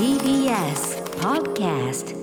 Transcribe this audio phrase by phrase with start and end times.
[0.00, 2.16] TBS Podcast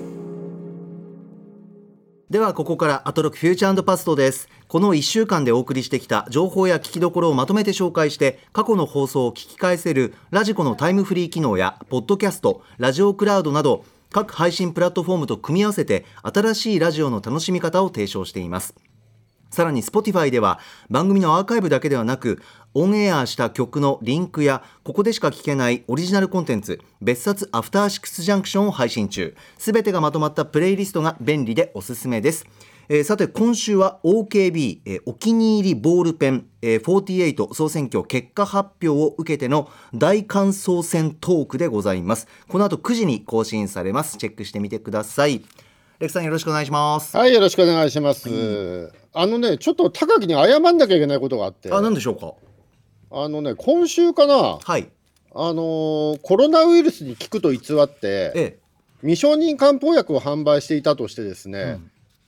[2.28, 4.50] ではここからアトロックフューチャーパストです。
[4.68, 18.74] この1週間でお送りしてきた情報や聞きどころをまとめて紹介して過去の放送を聞き返せるラジコのタイムフリー機能やポッドキャストラジオクラウドなど各配信プラットフォームと組み合わせて新しいラジオの楽しみ方を提唱しています。
[19.50, 20.60] さらに Spotify では
[20.90, 22.42] 番組のアーカイブだけではなく
[22.80, 29.36] オンエアした曲のリンクやここでしか聞けないオリジナルコンテンツ別冊アフターシックスジャンクションを配信中。
[29.58, 32.46] すべてがまとまったプレイリストが便利でおすすめです。
[32.88, 42.28] えーさて今週は OKB、えーお気に入りボールペン、えー48総選挙結果発表を受けての大感想戦トークでございます。
[42.48, 44.18] この後9時に更新されます。
[44.18, 45.42] チェックしてみてください。
[46.00, 47.18] レクさんよろしくお願いします。
[47.18, 48.94] はい、よろしくお願いします。
[49.14, 52.34] あのね、ちょっと高木に謝んなきゃいけないことがあって、ああ何でしょうか？
[53.12, 54.90] のね、今週かな、はい。
[55.34, 58.60] あのーコロナウイルスに効くと偽って、え
[59.02, 61.80] 未承認漢方薬を販売していたとしてですね、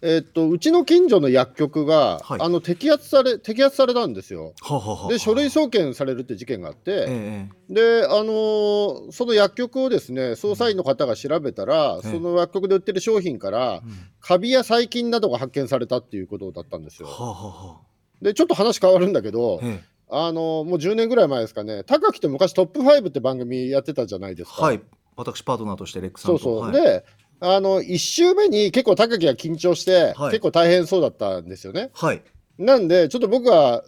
[0.01, 2.41] えっとうちの近所の薬局が、はい。
[2.41, 4.53] あの摘発され摘発されたんですよ。
[4.61, 12.11] はははで書類送検されるって事件があって、ええであのーその薬局をですね捜査員の方が調べたら、ええ。
[12.11, 13.81] その薬局で売ってる商品から、
[14.21, 17.07] カビや細菌などが発見されたっていうことだったんですよ。
[17.07, 17.33] はあはあ
[17.69, 17.89] はあ。
[18.21, 21.83] でちょっと話変わるんだけど、ええあのもう10年ぐらい前ですかね。
[21.83, 24.63] 高木と昔トップ5って番組やってたじゃないですか。
[24.63, 24.81] はい。
[25.15, 26.39] 私パートナーとしてレックさんと。
[26.39, 26.73] そうそう、はい。
[26.73, 27.05] で
[27.41, 30.31] あの1週目に結構高木が緊張して、はい。
[30.31, 31.91] 結構大変そうだったんですよね。
[31.93, 32.23] はい。
[32.57, 33.83] なんでちょっと僕は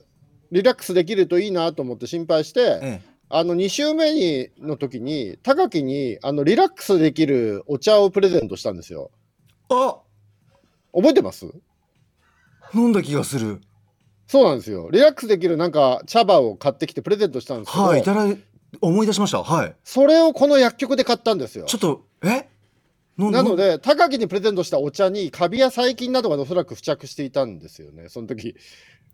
[0.51, 3.11] リラックスできるといいなと思って心配して、ええ。
[3.29, 9.09] あの2週目にの時に高木にあのリラックスできるお茶をプレゼントしたんですよ。
[9.69, 9.97] あ！
[10.93, 11.45] 覚えてます？
[12.75, 13.61] 飲んだ気がする
[14.31, 14.89] そうなんですよ。
[14.91, 18.37] リラックスできるなんか茶葉を買ってきてプレゼントしたんですけど、はいいただい
[18.79, 19.43] 思い出しました。
[19.43, 19.75] はい。
[19.83, 21.65] それをこの薬局で買ったんですよ。
[21.65, 22.47] ちょっとえ？
[23.17, 28.07] ななので高木にプレゼントしたお茶にカビや細菌などがおそらく付着していたんですよね。
[28.07, 28.55] その時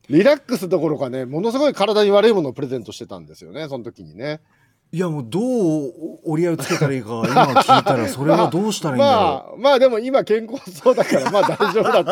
[0.07, 4.39] リラックスどころかねものすごい体に悪いものをプレゼントしてたんですよねその時にね
[4.91, 5.91] いやもうどう
[6.23, 12.03] 折り合いをつけたらいいか今聞いたらそれはどうしたらいいんだろ まあまあでも今健康そうだからまあ大丈夫だっ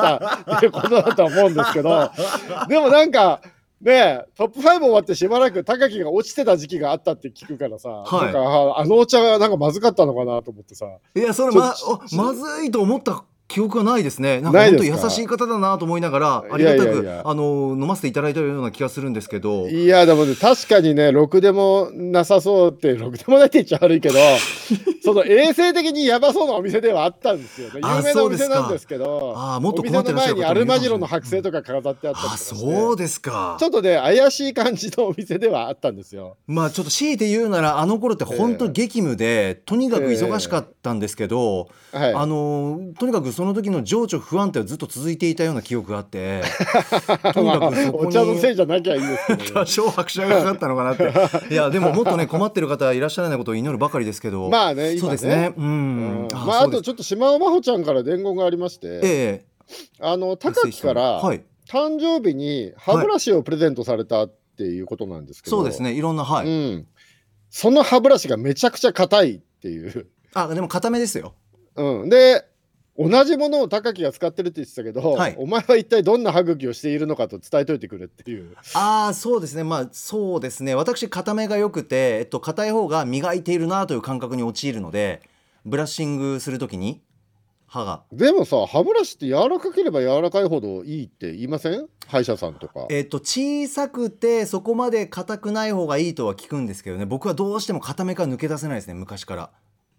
[0.45, 2.11] たっていうことだとは思うんですけど。
[2.67, 3.41] でもなんか
[3.81, 8.23] ねトップ5終わってしばらく高木が落ちてた時期があったって聞くからさ、はい。
[8.25, 10.85] なんかああのお茶がなんかまずかったのかなと思ってさ。
[10.85, 11.73] ういやそれま
[12.11, 14.41] まずいと思った記憶がないですね。
[14.41, 19.67] なんか本当優しい方だなと思いながらありがたくあの飲ませていただいたような気がするんですけど。
[19.67, 24.15] いやでもね確かにねろくでもなさそうってろくでもないって言っちゃ悪いけど
[25.03, 27.81] その衛生的にやばそうなお店ではあったんですよね。
[27.83, 33.57] あ有名なお店なんですけどあーもっとお店困っての前にらっしゃる方もいるアルマジロの剥製とか飾ってあったあそうですか。
[33.59, 36.37] ちょっとね怪しい感じのお店ではあったんですよ。
[36.47, 42.13] まあちょっと強いて言うならあの頃って本当激務で、とにかく忙しかったんですけど、はい。
[42.13, 46.41] あのとにかくその時の情緒不安定はずっと続いていたような記憶があって
[47.33, 51.13] とにかまあくそこにお茶のせいじゃなきゃいいですけど、 多ね、少拍車がかかったのかなって。
[51.53, 54.49] いやでももっとね困ってる方いらっしゃらないことを祈るばかりですけど。
[54.49, 55.53] まあねそうですね。
[55.57, 56.27] ううん。
[56.27, 59.45] んまああとちょっと島尾真帆ちゃんから伝言がありまして、ええ。
[59.99, 61.43] あの高木から、はい。
[61.67, 65.93] 誕生日に歯ブラシをプレゼントされたっていうことなんですけど、そうですね。
[65.93, 66.87] いろんなはい、うん、
[67.49, 71.33] その歯ブラシがめちゃくちゃ硬いっていう、あでも固めですよ。
[71.75, 72.45] うん、で
[72.97, 75.35] 同じものを高木が使ってるって言ってたけど、はい。
[75.37, 78.55] お前は一体どんな歯茎をしているのかと伝えといてくれっていう。
[78.73, 79.65] ああそうですね。
[79.65, 80.75] まあそうですね。
[80.75, 85.21] 私固めが良くて、えっと、硬い方が磨いているなという感覚に陥るので
[85.65, 87.01] ブラッシングするときに
[87.67, 88.03] 歯が。
[88.13, 91.87] でもさ歯ブラシって柔らかければ柔らかいほどいいって言いません？
[92.07, 92.87] 歯医者さんとか。
[92.89, 97.05] えっと小さくてそこまで硬くない方がいいとは聞くんですけどね。
[97.05, 99.49] 僕はどうしても硬めから抜け出せないですね昔から。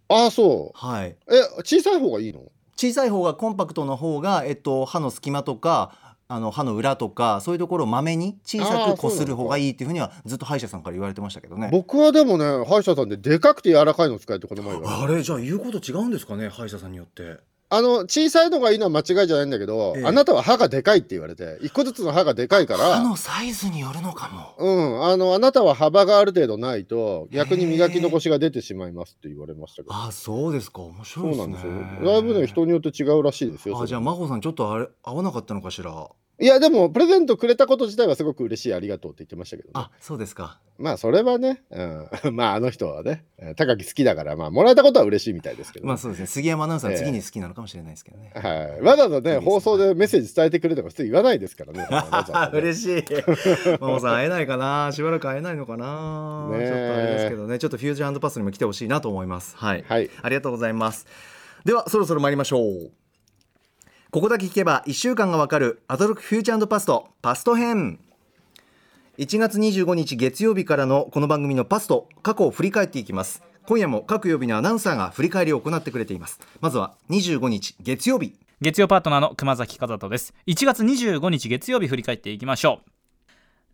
[0.08, 0.78] ああそう。
[0.78, 1.16] はい。
[1.28, 2.40] え小さい方がいいの？
[2.76, 11.68] 小さい方がコンパクトな方が、えっと、歯の隙間とかあの歯の裏とかそういうところをまめに小さくこする方がいいっていうふうにはずっと歯医者さんから言われてましたけどね。
[11.70, 20.04] 僕はでもね歯医者さんででかくて柔らかいの使えってこの前あれじゃあ言うこと違うんですかね歯医者さんによってあの小さいのがいいのは間違いじゃないんだけど、ええ。
[20.06, 22.96] あなたは歯がでかいって言われて一個ずつの歯がでかいから。
[22.96, 24.54] 歯のサイズによるのかも。
[24.58, 29.94] うん、あのあなたは幅がある程度ないと逆に磨き残しが出てしまいますって言われましたけど。
[29.94, 30.82] あそうですか。
[30.82, 31.54] 面白いうですね。
[31.56, 32.12] そなんですよ。
[32.12, 36.08] だいぶね人によって違うらしいですよあじゃあ真帆さんちょっとあれ合わなかったのかしら？
[36.38, 51.78] いや、でも、プレゼントくれたこと自体はすごく嬉しい、ありがとうって言ってましたけど、ね、あそうですかまあ、それはね、うん、 まあ、あの人はね、えー高木好きだから、まあ、もらえたことは嬉しいみたいですけど、まあそうですね杉山アナウンサーは次に好きなのかもしれないですけどね、はい、わざわざね、放送でメッセージ伝えてくれとか普通言わないですからね。
[51.88, 53.04] ね嬉しい。
[53.80, 54.90] マモさん会えないかな。
[54.92, 56.48] しばらく会えないのかな。
[56.50, 57.58] ねえちょっとあれですけどね。
[57.58, 59.56] ちょっとフュージョンパスにも来てほしいなと思います。
[59.56, 59.84] はい。
[59.88, 61.06] はいありがとうございます。
[61.64, 63.05] ではそろそろ参りましょう。
[64.12, 67.98] ここだけ聞けば1週間がわかるアトロックフューチャーパストパスト編。
[69.18, 73.42] 1月25日月曜日からのこの番組のパスト過去を振り返っていきます。
[73.66, 76.40] 今夜も各曜日のアナウンサーが振り返りを行ってくれています。
[76.60, 78.38] まずは25日月曜日。
[78.62, 82.80] 月曜パートナーの熊崎和人です1月25日月曜日振り返っていきましょ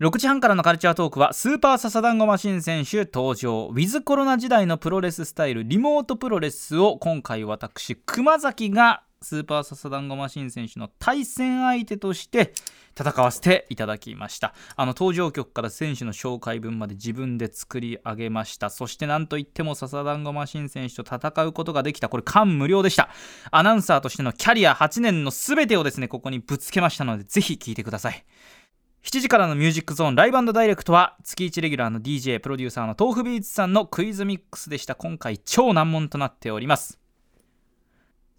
[0.01, 12.53] う6時半からのカルチャートークはスーパーササダンゴマシン選手登場ウィズコロナ時代のプロレススタイルリモートプロレスを今回私熊崎がスーパーササダンゴマシン選手の対戦相手として
[12.99, 14.55] 戦わせていただきました。
[14.77, 18.71] あの登場曲から選手の紹介文まで自分で作り上げました。
[18.71, 22.09] そしてなんといってもササダンゴマシン選手と戦うことができた。
[22.09, 23.09] これ感無量でした。
[23.51, 28.25] アナウンサーとしてのキャリア8年の全てをですねここにぶつけましたのでぜひ聴いてください。
[29.05, 34.95] 7時からのミュージックゾーンライブダイレクトは月1レギュラーの DJ プロデューサーの豆腐ビーツさんのクイズミックスでした。
[34.95, 37.02] 今回超難問となっております。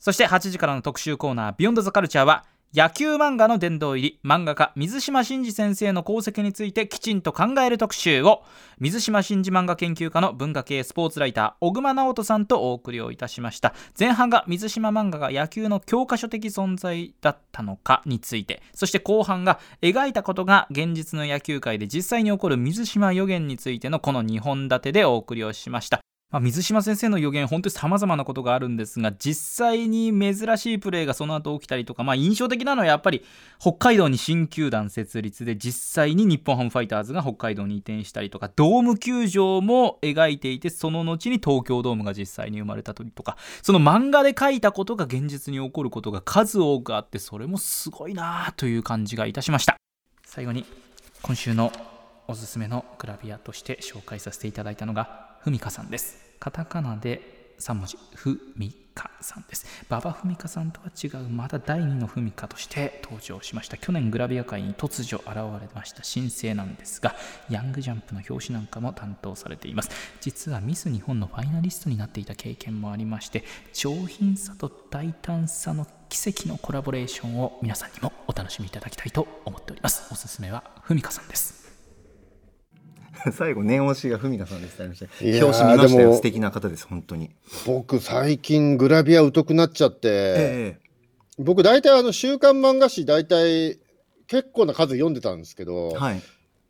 [0.03, 2.44] そして8時からの特集コーナービヨンドザカルチャーは
[2.75, 8.44] 野球漫画の殿堂入り漫画家水島真司先生の功績についてきちんと考える特集を
[8.79, 13.73] 水島真司漫画研究家の文化系スポーツライター小熊直人さんとお送りをいたしました。
[13.97, 26.01] 前半が水島漫画が野球の教科書的存在だったのかについてそして後半が描いたことが現実の野球界で実際に起こる水島予言についてのこの2本立てでお送りをしました。
[26.33, 33.24] まあ、水島先生の予言本当に様々なことがあるんですが実際に珍しいプレーがその後起きたりとか、まあ、印象的なのはやっぱり
[33.59, 49.77] 北海道に新球団設立で実際に日本ハムファイターズが北海道に移転したりとかドーム球場も描いていてその後に東京ドームが実際に生まれたりとかその漫画で書いたことが現実に起こることが数多くあってそれもすごいなあという感じがいたしました。
[50.25, 50.65] 最後に
[51.21, 51.71] 今週の
[52.27, 56.22] おすすめのグラビアとして紹介させていただいたのがふみかさんです。
[56.43, 59.65] カタカナで3文字ふみかさんです。
[59.89, 63.77] 馬場ふみかさんとは違うまだ第2のふみかとして登場しました。
[63.77, 66.03] 去年グラビア界に突如現れました。
[66.03, 67.15] 新星なんですが
[67.49, 69.91] ヤングジャンプの表紙なんかも担当されています。
[70.19, 80.09] 実はミス日本のファイナリストになっていた経験もありまして上品さと大胆さの奇跡のコラボレーションを皆さんにもお楽しみいただきたいと思っております。
[80.11, 81.62] おすすめはふみかさんです。
[83.31, 84.83] 最後念押しがふみかさんでした。
[84.83, 86.13] 表紙見ましたよ。
[86.15, 87.29] 素敵な方です本当に。
[87.65, 90.77] 僕、最近グラビア疎くなっちゃって、え
[91.37, 93.79] 僕、大体あの週刊漫画誌、大体
[94.27, 96.21] 結構な数読んでたんですけど、えはい。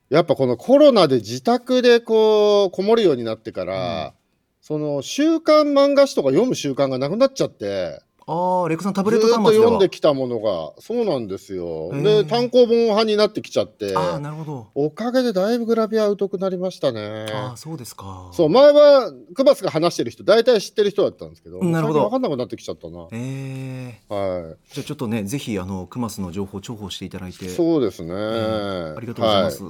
[0.09, 4.13] やっぱこのコロナで自宅でこう、こもるようになってから、
[4.61, 9.63] その週刊漫画誌とか読む習慣がなくなっちゃって、ああレクさんタブレット端末では。
[9.65, 11.91] 読んできたものが、そうなんですよ。
[12.01, 14.67] で、単行本派になってきちゃって、ああなるほど。
[14.75, 17.25] おかげでだいぶグラビア疎くなりましたね。
[17.31, 18.29] ああそうですか。
[18.31, 22.01] そう、前はクバスが話してる人、大体知ってる人だったんですけど、なるほど。
[22.01, 23.07] 分かんなくなってきちゃったな。
[23.11, 27.45] ええはじゃあちょっとねぜひあのクマスの情報重宝していただいて。
[27.45, 27.49] い。
[27.49, 28.13] そうですね。
[28.13, 29.63] ありがとうございます、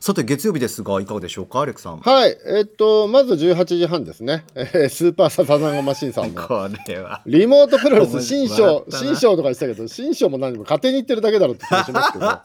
[0.00, 2.16] さて月曜日ですがいかがでしょうかアレクさんはい。
[2.16, 2.38] はい。
[2.58, 4.44] えっと、まず18時半ですね。
[4.54, 6.46] えースーパーサザナゴマシンさんの。
[6.46, 12.40] これはリモートプロレス新笑章新章とか言ってたけど、新章も何も勝手に言ってるだけだろって気がしますけど。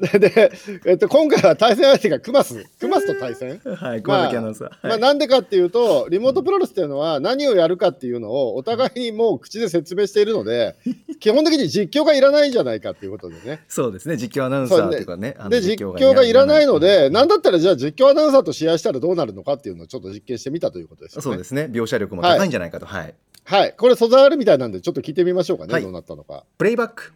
[0.20, 0.52] でで、
[0.86, 3.60] えっと、今回は対戦相手がクマス、クマスと対戦。
[3.64, 10.76] はいまあ熊崎アナウンサー、まあ、はいなんでかっていうと、リモートプロレスっていうのは何をやるかっていうのをお互いにもう口で説明しているので、
[11.20, 13.64] 基本的に実況がいらないんじゃないかっていうことでね。
[13.68, 21.22] そうですね実況アナウンサーかねで、実況がいらないので、なんだったらじゃあ実況アナウンサーと試合したらどうなるのかっていうのをちょっと実験してみたということですよね。
[21.22, 23.74] そうですね描写力も高いんじゃないかとはい、はい。
[23.76, 26.44] これ素材あるみたいなんで、ちょっと聞いてみましょうかね、はいどうなったのか。
[26.56, 27.12] プレイバック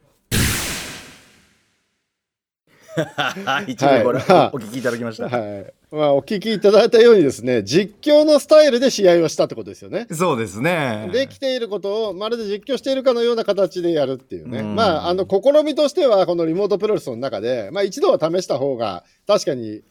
[3.66, 5.72] 一部これ、はい お聞きいただきました、はい。
[5.92, 10.06] まあ、お聞きいただいたようにですね、実況のスタイルで試合をしたってことですよね。
[10.12, 11.10] そうですね。
[11.12, 14.76] できていることをまるで実況しているかのような形でやるっていうね、うん。
[14.76, 19.82] まあ、あの試みとしては、このリモートプロレスの中で、まあ、一度は試した方が確かに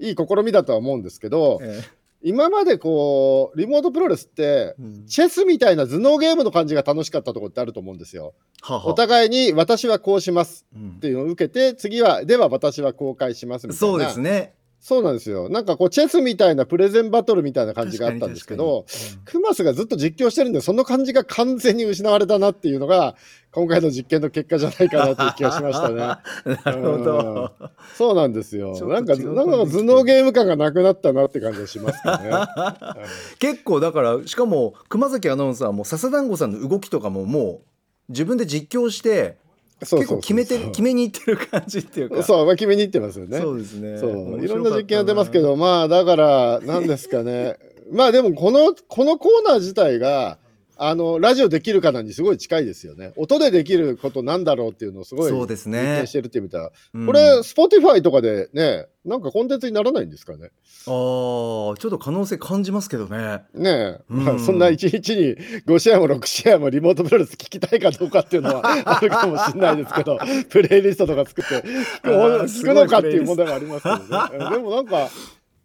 [0.00, 1.82] いい試みだとは思うんですけど、え
[2.26, 4.74] 今までこう、リモートプロレスって
[5.06, 8.32] チェスみたいな頭脳ゲームの感じが楽しかったところってあると思うんですよ。
[8.62, 13.92] ははお互いに私はこうしますうんっていうのを受けて、次は、では私は公開しますみたいな。
[13.92, 15.48] そうですねそうなんですよ。
[15.48, 18.84] なんかこうチェスみたいなプレゼンバトルみたいな感じがあったんですけど、
[19.24, 23.16] クマスがずっと実況してるんで、その感じが完全に失われたなっていうのが、
[23.50, 25.96] 今回の実験の結果じゃないかなという気がしましたね。
[26.66, 27.52] なるほど。
[27.96, 32.28] そうなんですよなんか、なんか頭脳ゲーム感がなくなったなって感じがしますかね。
[32.28, 32.98] は
[33.34, 37.62] い結構だからしかも熊崎アナウンサーも笹団子さんの動きとかもも
[38.08, 39.38] う自分で実況して
[39.84, 42.22] 結構決めてる 決めにいってる感じっていうか。
[42.22, 43.38] そう、まあ、決めにいってますよね。
[43.38, 43.98] そうですね。
[43.98, 44.44] そう。
[44.44, 47.56] いろんな実験やってますけど、まあだから、なんですかね、
[47.90, 50.38] まあでもこの、このコーナー自体が、
[50.76, 53.12] あのラジオできるかなにすごい近いですよね。
[53.16, 56.04] 音でできることなんだろうっていうのをすごいそうですね。
[56.06, 57.06] してるってみたら、うん。
[57.06, 60.50] これ、Spotify とかでね、なんかコンテンツにならないんですかね。
[60.86, 63.42] あーちょっと可能性感じますけどね。
[63.54, 64.24] ねえ、うん。
[64.24, 71.66] まあ、そんな1日に5試合も6試合もリモートプロレス聞きたいかどうかっていうのは あるかもしれないですけど、プレイリストとか作って
[72.02, 74.50] 聞くのかっていう問題がありますけどね。
[74.50, 75.10] でもなんか、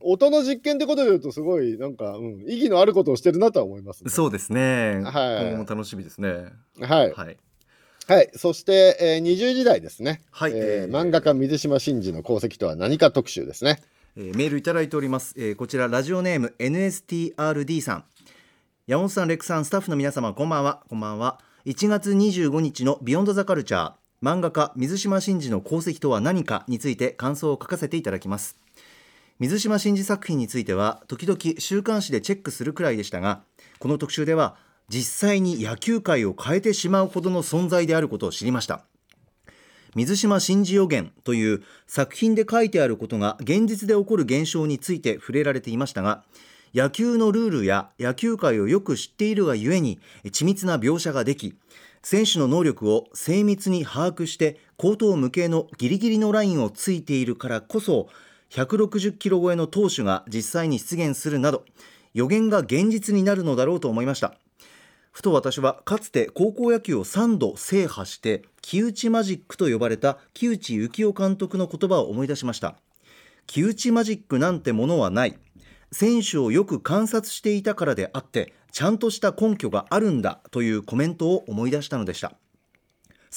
[0.02, 4.10] 音の実験ってことで言うと、すごいなんか、うん、意義のあることをしてるなとは思います、ね。
[4.10, 5.02] そうですね。
[5.04, 5.52] はい。
[5.52, 6.46] 今後も楽しみですね。
[6.82, 7.14] はい。
[7.14, 7.38] はい。
[8.08, 8.30] はい。
[8.34, 10.22] そして、えー、20時代ですね。
[10.32, 10.54] はい。
[10.56, 13.82] えー漫画家水島新司の功績とは何か特集ですね。
[14.16, 18.04] えーメールいただいております、えーこちらラジオネーム NSTRD さん。
[18.88, 20.82] 山本さんレックさんスタッフの皆様こんばんは。
[20.90, 21.40] こんばんは。
[21.66, 28.58] 1月25日のビヨンドザカルチャー漫画家水島新司の功績とは何かについて感想を書かせていただきます
[29.40, 33.42] 水島新司作品については時々週刊誌でチェックするくらいでしたが
[33.80, 34.58] この特集では
[34.90, 38.86] 実際に野球界を変えてしまうほどの存在であることを知りました。
[39.96, 46.24] 水島新司予言という作品で書いてあることが現実で起こる現象について触れられていましたが
[46.76, 51.56] 野球のルールや野球界をよく知っているがゆえに緻密な描写ができ
[52.04, 58.10] 選手の能力を精密に把握して高等無形のギリギリのラインをついているからこそ
[58.52, 61.66] 160キロ超えの投手が実際に出現するなど
[62.14, 64.36] 予言が現実になるのだろうと思いました。
[65.12, 72.76] ふと私はかつて高校野球を3度制覇して木内マジックと呼ばれた木内幸雄監督の言葉を思い出しました。
[73.48, 75.38] 木内マジックなんてものはない。
[75.92, 82.34] 選手をよく観察していたからであってちゃんとした根拠があるんだというコメントを思い出したのでした。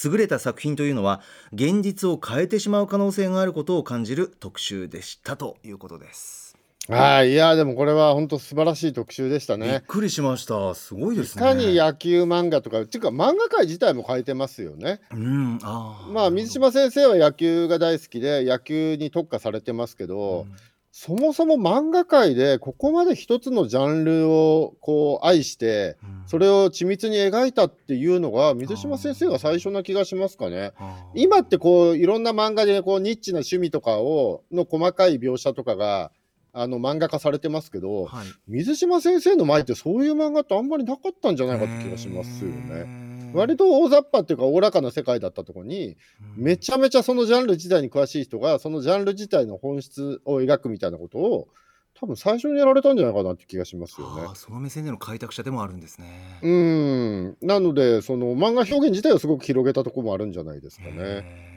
[0.04, 1.20] 優れた作品というのは
[1.52, 6.56] 現実を変えてしまう可能性があることを感じる特集でしたということです、
[6.88, 7.32] はい。
[7.32, 9.84] いや、でもこれは本当素晴らしい特集でしたびっね。
[9.86, 15.00] くりしましたすごいですねいかに野球漫画とか、っていうか漫画界自体も変えてますよね。
[15.12, 20.46] うんあーまあ、水島先生は野球が大好きで、野球に特化されてますけど、
[20.94, 26.22] そもそも漫画界でここまで一つのジャンルをこう愛して、うん。
[26.26, 30.72] それを緻密に描いたっていうのが水島先生が最初な気がしますかね。
[31.14, 36.12] 今ってこういろんな漫画でこうニッチな趣味とかをの細かい描写とかが
[36.52, 38.26] あの漫画化されてますけど、はい。
[38.46, 43.11] 水島先生の前ってそういう漫画ってあんまりなかったんじゃないかって気がしますよね。
[43.34, 45.96] 割と大雑把っていうかおおらかな世界だったところに
[46.36, 51.48] めちゃめちゃそのジャンル自体に詳しい人がそのジャンル自体の本質を描くみたいなことを
[51.94, 54.28] 多分最初にやられたんじゃないかなって気がしますよね。
[54.34, 56.38] その目線での開拓者でもあるんですね。
[56.42, 57.36] うーん。
[57.42, 61.51] なのでその漫画表現自体をすごく広げたところもあるんじゃないですかね。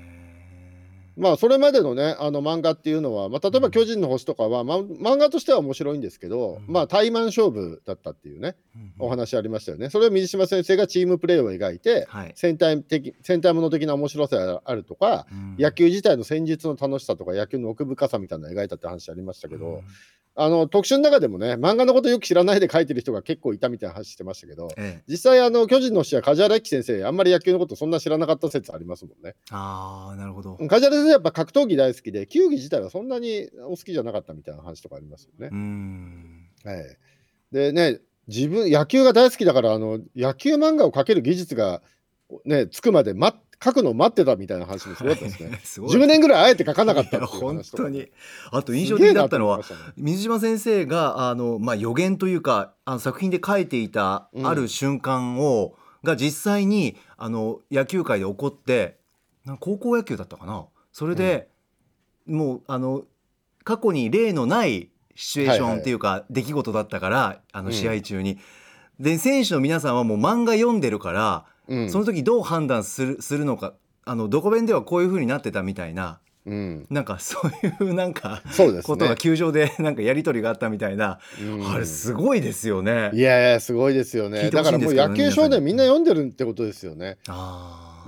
[1.17, 6.73] へまあそれまでのねあの漫画っていうのは、まあ、例えば「巨人の星」とかは、ま、漫画としては面白いんですけど、うん。
[6.73, 9.89] まあ対マン勝負だったっていうねーお話ありましたよね。
[9.89, 12.33] それを水島先生がチームプレーを描いてはい。
[12.35, 15.55] 戦隊的戦隊もの的な面白さがあるとかうん。
[15.57, 19.81] 野球自体の戦術の楽しさとか野球の奥深さみたいなのを描いたって話ありましたけど、うん
[20.37, 29.35] あの特集の中でもね漫画のことよく知らないで書いてる人が結構いたみたいな話してましたけどええ、実際あの巨人の星は梶原一騎先生あんまり野球のことそんな知らなかった説ありますもんね。
[29.51, 30.57] ああなるほど。
[30.57, 35.55] 梶原先生やっぱ格闘技大好きで球技自体はそんなにお好きじゃなかったみたいな話とかありますよねう。
[35.55, 36.49] ん。
[36.65, 36.97] はい、
[37.53, 41.81] でね自分野球が大好きだからあの野球漫画を描ける技術が
[42.43, 45.59] ねつくまで待っ書くのを待ってたみたいな話もすごかったですね。
[45.63, 45.91] すごい。
[45.91, 48.07] 10年ぐらいあえて書かなかったっていう本当に。
[48.51, 49.63] あと印象的だったのはね
[49.97, 58.99] 水島先生があのまあ予言というかあの作品で書いていたうんある瞬間を、が実際にあの野球界で起こって
[59.59, 60.65] 高校野球だったかな？
[60.91, 61.49] それで、
[62.25, 63.03] もうあの
[63.63, 68.37] 過去に例のないシチュエーションっていうか、出来事だったからあのうん試合中に。
[68.99, 73.73] で選手の皆さんはもう漫画読んでるから、うんその時どう判断するするのか
[74.05, 79.17] あのどこ弁ではこういう風になってたみたいなうん、なんかそういうなんかそうですことがね。
[79.17, 83.09] 球場でなんかやり取りがあったみたいな、うんあれすごいですよね。
[83.13, 84.41] いやいやすごいですよね。
[84.41, 87.17] 聞いてだからもう野球少年みんな読んでるってことですよね。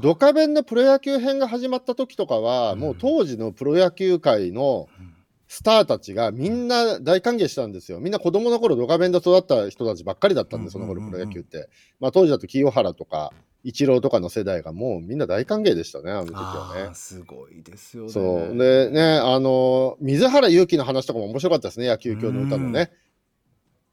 [0.01, 4.87] ドカベンのプロ野球編が始まった時とかは、うんもう当時のプロ野球界の
[5.47, 7.99] スターたちがみんな大歓迎したんですよ。
[7.99, 11.69] みんな子供の頃ドカベンで育った人たちばっかりだったんで、その頃プロ野球って。
[11.99, 13.33] まあ当時だと清原とか、
[13.63, 16.93] イチローとかの世代がもうみんな大歓迎でしたね、あの時はね。
[16.93, 18.09] すごいですよね。
[18.09, 18.57] そう。
[18.57, 22.91] でね、あの、水原勇気の話とかも面白かったですね、野球教の歌のね。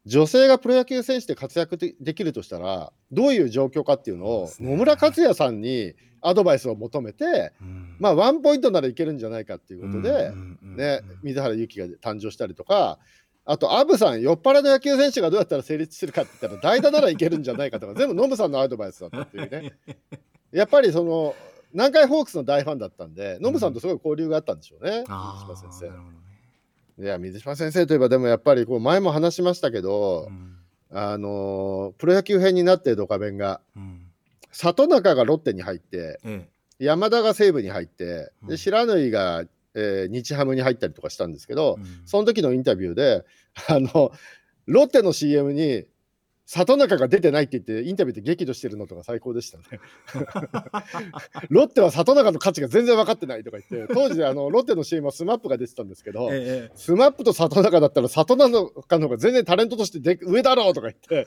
[0.06, 12.98] 女性がプロ野球選手で活躍でできるとしたら、どういう状況かっていうのを、ね野村克也さんにアドバイスを求めて、うんまあ、ワンポイントならいけるんじゃないかっていうことで、ね、水原勇気が誕生したりとか、
[13.46, 19.72] あと、アブさん、酔っ払いの野球選手がどうやったら成立するかって言ったら、代打ならいけるんじゃないかとか、全部ノブさんのアドバイスだったっていうね。
[20.50, 21.34] やっぱりその、
[21.72, 27.02] 南海ホークスの大ファンだったんで、ノブさんとすごい交流があったんでしょうね、あ水島先生。
[27.02, 30.56] いや、水島先生といえば、でもやっぱりこう前も話しましたけど、うん。
[30.96, 34.06] あのープロ野球編になってドカベンが、うん。
[34.52, 36.48] 里中がロッテに入って、え
[36.78, 38.48] 山田が西武に入って、うん。
[38.48, 42.02] で不知火が、えー日ハムに入ったりとかしたんですけど、えうん。
[42.06, 43.24] その時のインタビューで、
[43.68, 44.12] あの、
[44.66, 45.84] ロッテの CM に、
[46.46, 49.64] 里中が出てないって言って、インタビューで激怒してるのとか最高でしたね。
[51.48, 61.26] ロッテは里中の価値が全然分かってないとか言って、当時、あの、ロッテの CM は SMAP が出てたんですけど、ええスマップと里中だったら里中の方が全然タレントとしてで上だろうとか言って、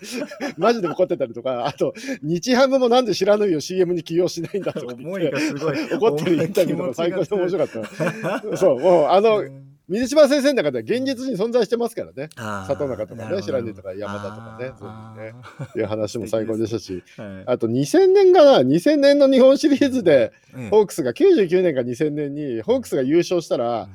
[0.57, 5.39] マジで怒ってたりとか、あと、日ハムもなんで知らぬいを CM に起用しないんだとか言って思いが。
[5.39, 8.57] すごい怒ってるインタビューとか最高に面白かった。
[8.57, 9.43] そう、もうああの、
[9.88, 12.29] 水島先生の中では現実に存在してますからね。
[12.36, 14.74] 里里中とかね白根とか山田とかね。
[14.75, 17.03] 全部ねっていう話も最高でしたし、
[17.46, 20.34] あと2000年かな、2000年の日本シリーズで、
[20.72, 23.88] ホークスが99年か2000年に、ホークスが優勝したら、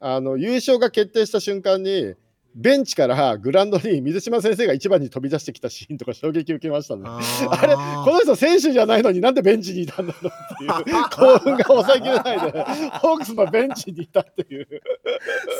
[0.00, 2.14] あの優勝が決定した瞬間に、
[2.54, 7.02] ベンチからグラウンドに水島先生が一番に飛び出してきたシーンとか衝撃受けましたね。
[7.06, 12.62] あれ、この人選手じゃないのになんでベンチにいたんだろうっていう興奮が抑えきれないで、
[13.00, 14.68] ホークスのベンチにいたっていう。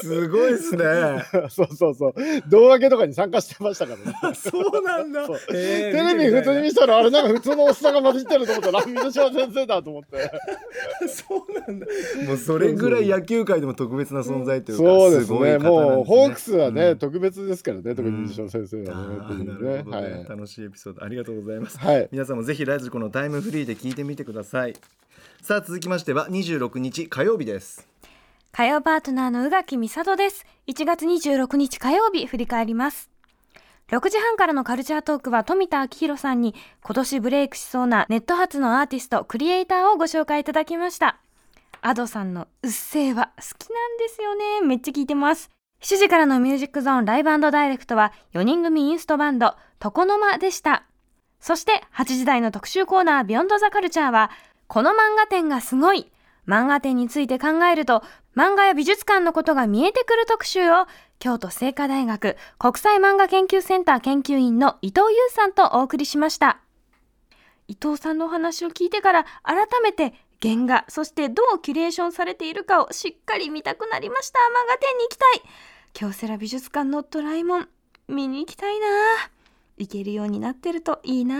[0.03, 0.85] すごいですね。
[1.49, 2.15] そうそうそう。
[2.49, 4.35] 胴上げとかに参加してましたからね。
[4.35, 5.27] そうなんだ。
[5.49, 10.31] テテレビ普通に見てたら、あれなんか普通のおっさんが混じってると思ったら、水島先生だと思って。
[11.09, 11.87] そうなんだ。
[12.27, 14.85] もうそれぐらい野球界でも特別な存在というか。
[14.85, 15.53] そうですね。
[15.53, 19.45] すもう、ホークスはね、うん特別ですからね、特に水島先生あはね。
[19.45, 20.27] ねね。
[20.29, 21.79] 楽しいエピソードありがとうございます。
[21.79, 21.97] はい。
[21.97, 22.09] はい。
[22.13, 24.75] 皆さんもぜひラジコのタイムフリーで聞いてみてください。
[25.43, 27.89] さあ続きましては26日火曜日です。
[28.53, 30.45] 火曜パートナーの宇垣美里です。
[30.67, 33.11] 1月26日火曜日振り返ります。
[33.89, 41.19] 6時半からのカルチャートークは富田明宏さんに今年ブレイクしそうなネット発のアーティスト、クリエイターをご紹介いただきました。
[41.81, 44.61] アドさんのうっせぇは好きなんですよね。
[44.61, 45.51] めっちゃ聞いてます。
[45.83, 50.85] 7時からのミュージックゾーンライブダイレクトは4人組インストバンド、床の間でした。
[51.41, 54.31] そして8時台の特集コーナービヨンドザカルチャーは
[54.69, 56.13] この漫画展がすごい。
[56.47, 58.03] 漫画展について考えると
[58.37, 60.87] 漫画や美術館のことが見えてくる特集を
[61.21, 66.61] 京都精華大学国際漫画研究センター研究員の伊藤優さんとお送りしました。
[67.67, 74.39] 伊藤さんのお話を聞いてから改めて原画そしてどうキュレーションされているかをしっかり見たくなりました。
[74.39, 75.72] 漫画展に行きたい。
[75.95, 77.69] 京セラ美術館のドラえもん
[78.09, 78.87] 見に行きたいな
[79.77, 81.37] 行けるようになってるといいな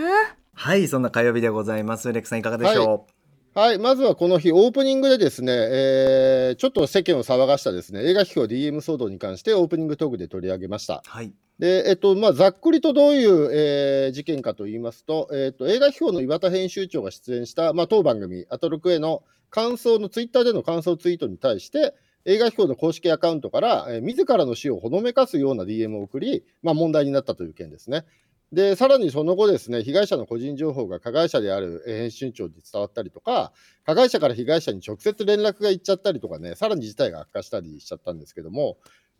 [0.53, 2.13] はいそんな火曜日でございます。
[2.13, 3.07] レックさんいかがでしょ
[3.55, 11.03] はい、まずはこの日、オープニングでですね、えーちょっと世間を騒がしたですね、映画批評 DM 騒動に関してオープニングトークで取り上げました。
[11.05, 11.09] う。
[11.09, 11.33] はい。
[11.59, 21.93] で、えっと、まあ、ざっくりとどういう、えー事件かと言いますと、えっと、映画批評の岩田編集長が出演した、まあ、当番組、アトロクへの感想の、ツイッターでの感想ツイートに対して、
[22.25, 28.05] 映画飛行の公式アカウントから、えー自らの死をほのめかすような DM を送り、まあ、問題になったという件ですね。
[28.53, 33.51] で、さらにその後ですね、被害者の個人情報が加害者である編集長に伝わったりとか、
[33.83, 38.77] 加害者から被害者に直接連絡がいっちゃったりとかね、さらに事態が悪化したりしちゃったんですけども、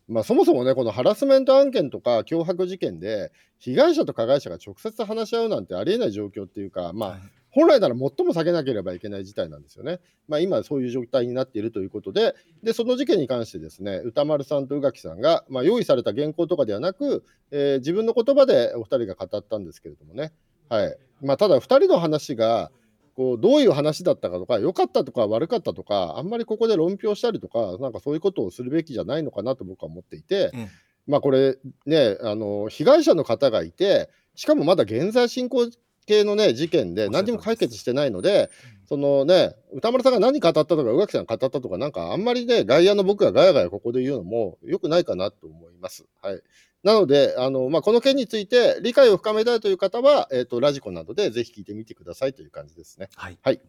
[0.08, 7.20] まあ、そもそもね、このハラスメント案件とか脅迫事件で、被害者と加害者が直接話し合うなんてありえない状況っていうか、まあ、はい。
[7.54, 10.00] 本来なら最も避けなければいけない事態なんですよね。
[10.28, 20.34] まあ、今、そういう状態になっているということで、でその事件に関してですね、歌丸さんと宇垣さんが、まあ、用意された原稿とかではなく、えー自分の言葉でお二人が語ったんですけれどもね、
[20.68, 20.98] はい。
[21.22, 22.72] まあ、ただ、二人の話が、
[23.16, 30.70] こうどういう話だったかとか、良かったとか悪かったとか、あんまりここで論評したりとか、なんかそういうことをするべきじゃないのかなと僕は思っていて、ええ
[31.08, 35.70] まあこれね、あの被害者の方がいて、しかもまだ現在進行
[36.06, 38.50] 形のね、事件で何にも解決してないので、
[38.88, 46.06] そのね、歌丸さんが何語ったとか、宇垣さんが語ったとか、なんかあんまりね、外野の僕がガヤガヤここで言うのも良くないかなと思います。
[46.22, 46.42] はい。
[46.84, 53.10] なので、あのまあ、この件について理解を深めたいという方は、えっ、と、ラジコなどでぜひ聞いてみてくださいという感じですね。
[53.16, 53.38] はい。
[53.42, 53.62] はい。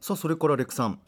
[0.00, 0.98] さあそれからレックさん。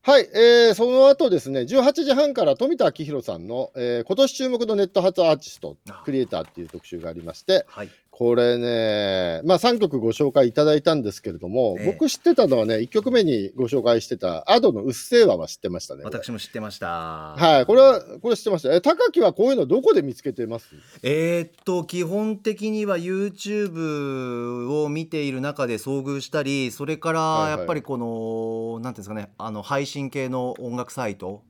[0.00, 16.02] はい、えーその後ですね、18時半から富田明宏さんの、えー今年注目のネット発アーティスト、クリエイターっていう特集がありまして、はいこれね、まあ3曲ご紹介いただいたんですけれども、ええ僕知ってたのはね、1曲目にご紹介してた、アドのうっせぇわは知ってましたね。
[16.02, 18.74] 私も知ってましたはい、これは、これ知ってました。
[18.74, 20.66] え、高木はこういうのどこで見つけてます？
[21.04, 31.42] えーっと基本的には YouTube を見ている中で遭遇したりそれからはいはいやっぱりこの、なんていうんですかねあの配信系の音楽サイト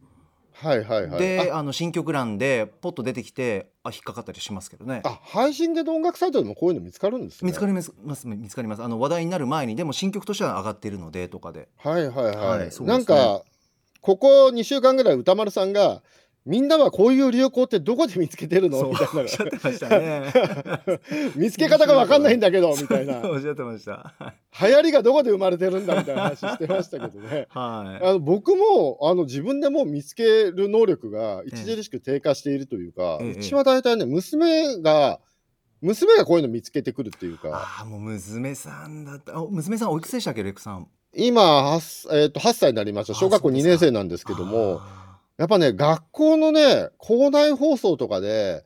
[0.60, 1.18] はいはいはい。
[1.18, 7.46] で、あの新曲欄でポッと出てきてあ引っかかったりしますけどねあ、あ配信での音楽サイトでもこういうの見つかるんですね。
[7.46, 7.92] 見つかります
[8.26, 12.36] 見つかりますあの話題になる前にでも新曲としては上がっているのでとかではいはいはい。
[12.36, 13.42] はいねなんか、
[14.00, 16.02] ここ2週間ぐらい歌丸さんが、
[16.48, 18.88] みんなはこういう流行ってどこで見つけてるの？
[18.88, 19.20] みたいな。
[19.20, 20.32] おっしゃってましたね。
[21.36, 23.20] 見つけ方が分かんないんだけどみたいな。
[23.30, 24.14] おっしゃってました。
[24.62, 27.46] 流行りがどこで生まれてるんだみたいな話してましたけどね。
[27.52, 28.04] はい。
[28.06, 35.20] あの僕もあの自分でもう見つける能力が著しく低下しているというか、ええうちは大体ね娘が
[35.82, 37.50] 娘がこういうの見つけてくるっていうか。
[37.52, 39.36] ああもう娘さんだった。
[39.36, 40.88] あ娘さんおいくつでしたっけレックさん？
[41.14, 43.14] 今 8,、えー、と8歳になりました。
[43.14, 44.97] 小学校2あそうですか年生なんですけどもあ
[45.38, 48.64] やっぱね学校のね校内放送とかで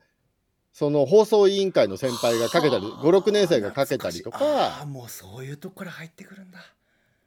[0.73, 3.03] その放送委員会の先輩がかけたりはあ。
[3.03, 4.39] 56年生がかけたりとか。
[4.83, 6.59] ーもうそういうとこから入ってくるんだ。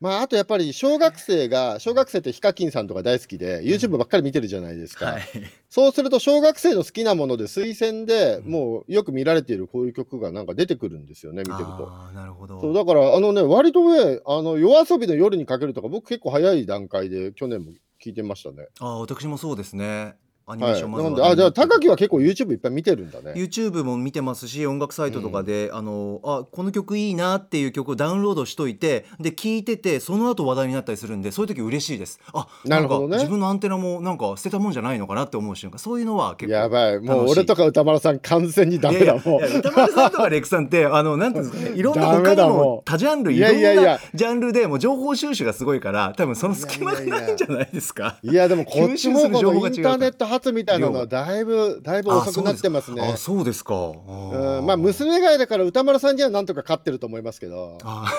[0.01, 5.23] まああとやっぱり小学生が小学生ってヒカキンさんとか大好きで YouTube ばっかり見てるじゃないですか、はい。
[5.71, 11.91] そうすると小学生の好きなもので推薦でもうよく見られているこういう曲がなんか出てくるんですよね見てると。
[12.13, 12.61] なるほど。
[12.61, 17.71] そうだからあのね割とねあの夜遊びの夜にかけるとか僕結構早い段階で去年も
[18.07, 18.69] 聞いてましたね。
[18.79, 20.15] ああ私もそうですね
[20.49, 23.33] アニメはい、ーションまずなんであじゃあ高木は結構 YouTube いっぱい見てるんだね。
[23.35, 32.21] YouTube も見てますし音楽サイトとかで、あのあこの曲いいなっていう曲をダウンロードしといてで聴いててその後話題になったりするんでそういう時嬉しいです。
[32.33, 33.17] あなるほどね。
[33.17, 37.01] 自分のアンテナもなんか捨てたもんじゃないのかなって思う瞬間そういうのは結構やばい。
[37.01, 39.41] もう俺とか歌丸さん完全にダメだもう。
[39.41, 48.19] いやいや歌丸さんとかレクさんってあのなんていうんですかね いろんな他にだも多ジャンルいいろんなジャンルでもう情報収集がすごいから多分その隙間がないんじゃないですか？
[48.23, 53.03] いやでもこっちもこのインターネット発みたいなのはだいぶだいぶ遅くなってますね。
[53.03, 53.17] あ。
[53.17, 53.75] そうですか。
[53.75, 57.79] あうんまあ娘がいだから歌丸さんにはなんとか勝ってると思いますけど。
[57.83, 58.13] あ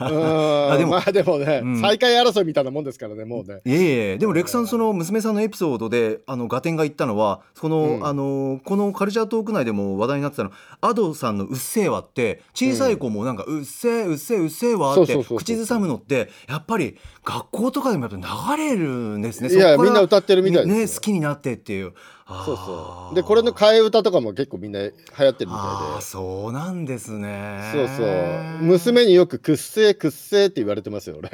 [0.00, 0.70] うん。
[0.72, 0.92] あでも。
[0.92, 1.80] まあでもね、うん。
[1.80, 3.60] 最下位争いみたいなもんですからねもうね。
[3.64, 4.18] いえいえ。
[4.18, 8.06] でもレクさんその娘さんのエピソードであのガテンが言ったのはその、うん。
[8.06, 10.50] あのこのカルチャートーク内でも話題になってたの
[10.80, 19.48] アドさんの「うっせぇわ」って小さい子もなんか「うっせぇうっせぇうっせぇわ」って口ずさむのってやっぱり学校とかでもやっぱ流れるんですね。
[19.50, 20.74] いやみんな歌ってるみたいですよ。
[20.74, 21.94] ね好きになってっていう。
[22.26, 23.14] そうそう。
[23.14, 27.60] でこれの替え歌とかも結構みんな流行ってるみたいそうなんですね。
[27.74, 27.86] で。
[27.86, 28.62] そうそう。
[28.62, 31.30] 娘によくくっせーくっせーって言われてますよ俺。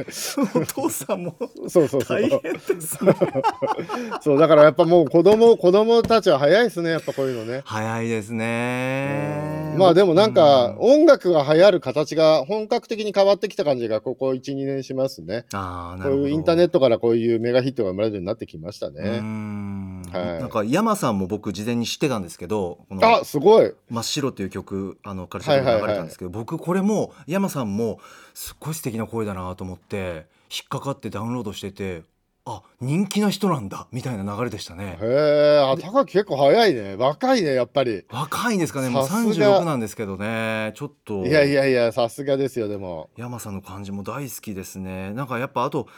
[0.61, 1.37] お父さんも
[1.68, 2.29] そうそうそう大。
[2.29, 3.14] 変ですね。
[4.20, 7.62] そうだからやっぱもう子供子供たちは早いですねやっぱこういうのね。
[7.64, 9.74] 早いですね。
[9.76, 15.44] まあでもなんかうん音楽が流行る形が本格的に変わってきた感じがここ12年しますね。
[15.53, 19.20] あーなるほどこういうインターネットからこういうメガヒットが生まれるようになってきましたね。
[19.20, 23.71] んはいなんか山さんも僕事前に知ってたんですけどこのあすごい。
[23.90, 28.01] 真っ白っていう曲あのカルチャーで流れたんですけど、僕これも山さんも
[28.33, 32.03] すっごい素敵な声だなと思って引っかかってダウンロードしてて
[32.47, 34.97] あ人気な人なんだみたいな流れでしたね。
[34.99, 36.97] へえあ高木結構早いね。
[36.97, 38.07] 若いねやっぱり。
[38.11, 38.88] 若いんですかね。
[38.88, 39.61] もうさすが。
[39.61, 40.73] 36なんですけどね。
[40.77, 41.27] ちょっと。
[41.27, 43.11] いやいやいやさすがですよでも。
[43.19, 45.12] 山さんの感じも大好きですね。
[45.12, 45.88] なんかやっぱあと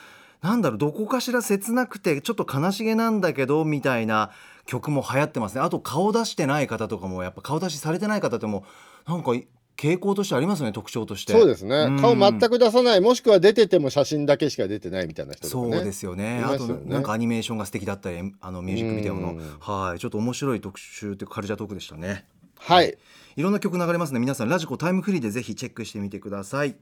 [0.43, 4.33] なんだろうどこかしら切なくてちょっと悲しげなんだけどみたいな
[4.67, 5.61] 曲も流行ってますね。
[5.61, 8.65] あと顔出してない方とかもやっぱ顔出しされてない方っても
[9.07, 9.33] なんか
[9.77, 11.33] 傾向としてありますよね特徴として。
[11.33, 11.77] そうですね。
[11.77, 12.01] うん。
[12.01, 13.01] 顔全く出さない。
[13.01, 15.77] もしくは出てても写真だけしか出てないみたいな人とかね。
[15.77, 16.43] そうですよね。
[16.45, 19.59] あとなんかアニメーションが素敵だったりあのミュージックビデオのうん。
[19.61, 19.99] はい。
[19.99, 22.25] ちょっと面白い特集というかカルチャートークでしたね。
[22.59, 22.97] はい。
[23.37, 23.43] い。
[23.43, 24.21] ろんな曲流れますね。
[24.21, 26.77] 皆さんラジコタイムフリーでぜひチェックしてみてください。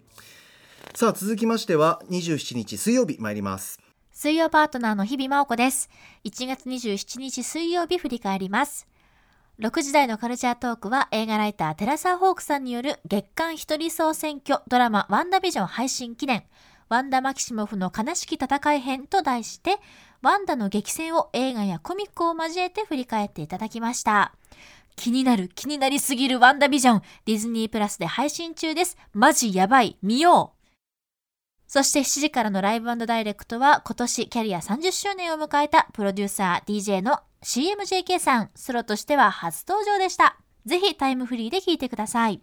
[0.94, 3.79] さあ続きましては27日水曜日参ります
[4.22, 5.88] 水曜パートナーの日々真央子です。
[6.24, 8.86] 1月27日水曜日振り返ります。
[9.60, 16.42] 6時台のカルチャートークは映画ライターテラサーホークさんによる月間一人総選挙ドラマワンダビジョン配信記念
[16.90, 19.78] ワンダ・マキシモフの悲しき戦い編と題して
[20.20, 24.34] ワンダの激戦を映画やコミックを交えて振り返っていただきました。
[24.96, 28.98] 気になる気になりすぎるワンダビジョンディズニープラスで配信中です。
[29.14, 30.59] マジやばい見よう
[31.70, 40.36] そして7時からのライブダイレクトは今年キャリア30周年を迎えたプロデューサー DJ の CMJK さん、ソロとしては初登場でした。
[40.66, 42.42] ぜひタイムフリーで聴いてください。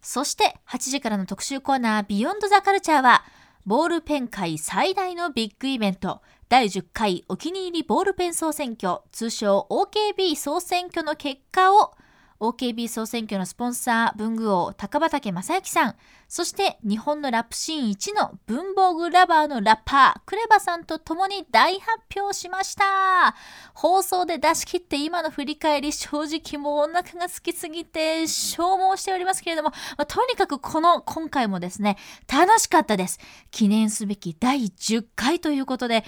[0.00, 3.24] そして8時からの特集コーナービヨンドザカルチャーは
[3.66, 11.96] ボールペン界最大のビッグイベント、第10回お気に入りボールペン総選挙、通称 OKB 総選挙の結果を
[12.40, 15.94] OKB 総選挙のスポンサー、文具王、高畑正幸さん、
[16.28, 23.34] そして日本のラップシーン一の文房具ラバーのラッパー、クレバさんと共に大発表しました。
[23.74, 31.96] 放送で出し切って今の振り返り、正直もうお腹が空きすぎて消耗しておりますけれども、まあとにかくこの今回もですね、
[32.32, 33.18] 楽しかったです。
[33.50, 36.04] 記念すべき第10回ということで、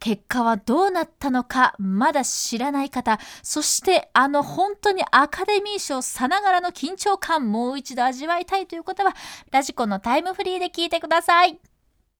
[0.00, 9.14] 結果はどうなったのか、まだ知らない方、そしてあの本当にアカデミー賞さながらの緊張感、もう一度味わいたいという方は、
[9.58, 11.58] ラジコのタイムフリーで聞いてください。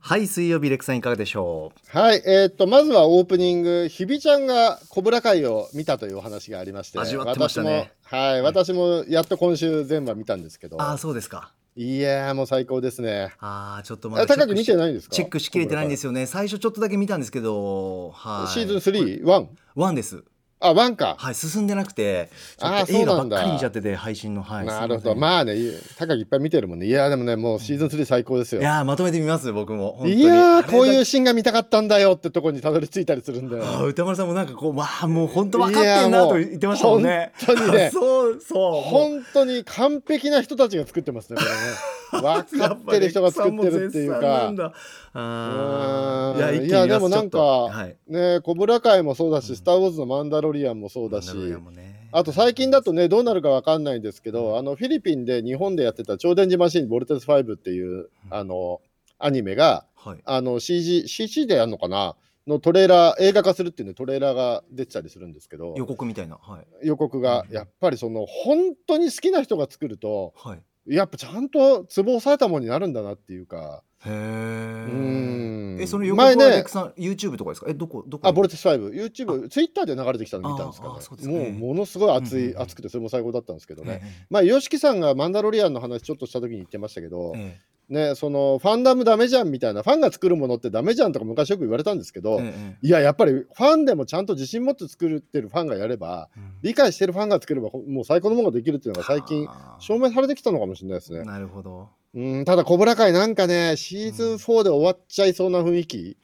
[0.01, 7.92] はい水曜日レクさんいかがでしょはい、えーっとまずはオープニング、ひびちゃんがコブラ会を見たというお話がありまして、味わってましたね。
[8.03, 11.53] 私も、はい、私もやっと今週全話見たんですけど、うああそうですか。
[11.77, 13.33] いやーもう最高ですね。
[13.38, 15.14] ああちょっとまだあ高く見ていないんですか？
[15.14, 16.27] チェックしきれてないんですよね。
[16.27, 18.51] 最初ちょっとだけ見たんですけどはい。
[18.51, 19.24] シーズン 3?
[19.24, 19.48] ワン？
[19.77, 20.24] ワンです
[20.61, 21.16] あ、ワンか。
[21.18, 25.14] はい進んでなくてちょっと映画ばっかり見ちゃってて配信のはいなるほど。
[25.14, 25.55] まあね、
[25.97, 26.87] 高木いっぱい見てるもんね。
[26.87, 28.61] いやーでもね、もうシーズン3最高ですよ。
[28.61, 33.64] いやーまとめてみます僕もいやーこういううシーンが見たかったんだよってとこにたどり着いたりするんだよ。
[33.87, 37.33] 歌丸さんもなんかこうまあもう本当分かってんなと言ってましたもんね。
[37.47, 37.90] 本当にね。
[37.92, 41.57] そうそう本当に完璧な人たちが作ってますね、これね。
[42.11, 42.23] 分
[42.59, 44.18] かってる人が作ってるっていうか。
[44.18, 44.23] い
[46.71, 49.57] やでもなんかねコブラ会もそうだし、うん。
[49.57, 52.09] スター・ウォーズのマンダロリアンもそうだしね。
[52.13, 58.81] あと最近だとねどうなるかわかんないんですけど、あのフィリピンで日本でやってた超電磁マシンボルテス5っていう、あの
[59.19, 60.19] アニメがはい。
[60.25, 62.17] あの CG, CG でやるのかな？
[62.47, 66.37] のトレーラー映画化するっていうねトレーラーが出てたりするんですけど予告みたいな。
[66.37, 66.87] はい。
[66.87, 67.55] 予告がうん。
[67.55, 70.95] やっぱりその本当に好きな人が作るとはい。
[70.95, 76.65] やっぱちゃんとツボを押さえたものになるんだなっていうかへうえその予告は前ね
[76.97, 77.67] YouTube とかですか？
[77.69, 80.89] えどこどこあボルテス5、YouTube、ツイッターで流れてきたの見たんですか
[81.27, 81.33] ね。
[81.33, 81.51] ね。
[81.51, 84.01] もうものすごい熱い、熱くて、それも最高だったんですけどね。
[84.05, 87.61] えまあ、YOSHIKI さんがマンダロリアンの話ちょっとした時に言ってましたけど、ええ。
[87.89, 96.53] ね、そのファンダムダメじゃんみたいな、ファンが作るものってダメじゃんとか昔よく言われたんですけど、えええいや、やっぱりファンでもちゃんと自信持って作ってるファンがやれば、えうん。
[96.63, 101.25] 理解してるファンが作れば、ほもう最高のものができるっていうのが最近、証明されてきたのかもしれないですね。
[101.25, 106.16] なるほどうん、ただ、コブラ会なんかね、シーズン4で終わっちゃいそうな雰囲気、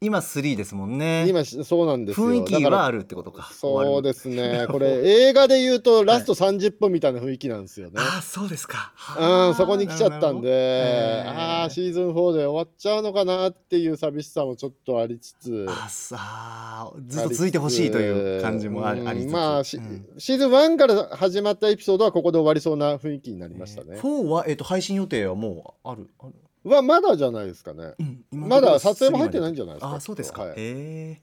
[0.00, 1.26] 今3ですもんね。
[1.28, 2.28] 今、そうなんですよ。
[2.28, 3.48] 雰囲気はあるってことか。
[3.52, 7.94] そうですなねこれ映画で言うとラスト30分みたいな雰囲気なんですよね。
[7.96, 8.92] ああそうですか。
[9.18, 15.66] うん、そこに来ちゃったんで、へーああ、シーズン4で終わっちゃうのかなっていう寂しさもちょっとありつつ。
[15.68, 19.32] あさあずっと続いてほしいという感じもありつつ。
[19.32, 20.06] まあ、しうん。
[20.18, 23.98] シーズン1から始まったエピソードはここで終わりそうな雰囲気になりましたね。
[24.00, 27.94] 4は、えっと配信予定はもうあるある、はまだじゃないですかね。
[28.32, 29.94] うんまだ撮影も入ってないんじゃないですか。
[29.94, 31.20] あそうですか、はいえ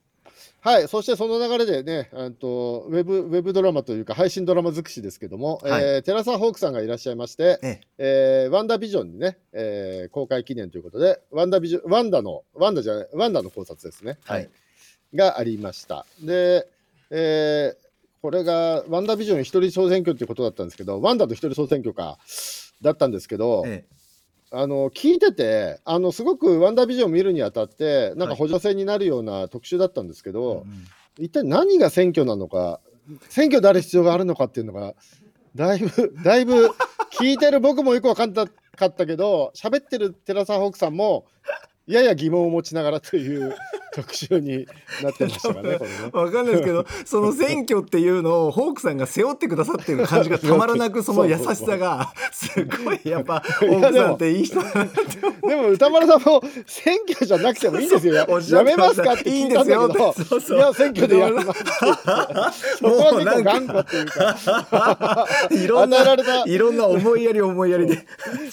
[0.62, 14.19] はい、そしてその流れでね、あとウェブウェブドラマというか配信ドラマ尽くしですけども、はいえーテラサ・ホークさんがいらっしゃいまして、えええーワンダービジョンにね、えー公開記念ということで、ワンダービジョン、ワンダの、ワンダじゃない、ワンダの考察ですね。
[14.23, 14.49] はい
[15.15, 16.06] がありました。
[16.21, 16.67] で、
[17.10, 22.19] えーこれがワンダービジョン一人総選挙っていうことだったんですけど、ワンダと一人総選挙か、
[22.84, 24.01] だったんですけど、ええ
[24.52, 30.86] あの聞いててあのすごくワンダービジョンを見るにあたってなんか補助線になるような特集だったんですけど、うん
[31.18, 32.80] 一体何が選挙なのか
[33.30, 34.96] 選挙である必要があるのかっていうのが
[35.56, 36.70] だいぶ だいぶ
[37.12, 41.26] 聞いてる僕もよく分かんなかったけど喋ってる寺澤ホークさんも
[41.91, 43.56] やや疑問を持ちながらという
[43.93, 44.65] 特集に
[45.04, 46.10] なってましたかねこれね。
[46.13, 54.97] わかんないですけどその選挙っていうのをホークさんが背負ってくださってる感じがたまらなく その優しさがすごいやっぱホークさんっていい人だなって
[55.47, 58.13] でも歌丸さんも選挙じゃなくてもいいんですよ。
[58.13, 60.23] やめますかって聞いたんだけど、いいんですよって。
[60.23, 60.58] そうそう。
[60.58, 61.63] いや選挙でやります。
[62.80, 65.97] そこは結構頑固っていうか、いろんな
[66.45, 68.06] いろんな思いやり思いやりで。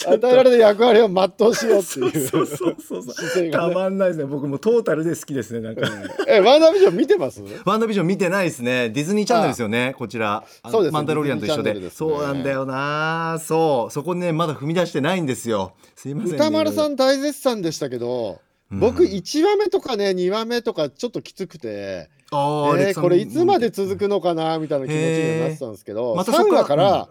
[0.06, 2.28] 与えられた役割を全うしようっていう。
[2.28, 4.24] そうそうそうそう姿勢がねたまんないですね。
[4.24, 5.82] 僕もトータルで好きですねなんか。
[6.26, 7.42] え、ワンダービジョン見てます？
[7.64, 8.90] ワンダービジョン見てないですね。
[8.90, 10.44] ディズニーチャンネルですよねこちら。
[10.62, 11.74] あのそうですマンダロリアンと一緒で。
[11.74, 11.90] ね。
[11.90, 13.38] そうなんだよな。
[13.40, 13.92] そう。
[13.92, 15.74] そこねまだ踏み出してないんですよ。
[15.94, 16.30] すいません。
[16.30, 19.10] ね歌丸さん大絶賛でしたけど、僕うん。
[19.10, 27.08] 1話目とかね2話目とかちょっときつくて、あえーこれいつまで続くのかなみたいな気持ちになってたんですけど、3またそっから話から、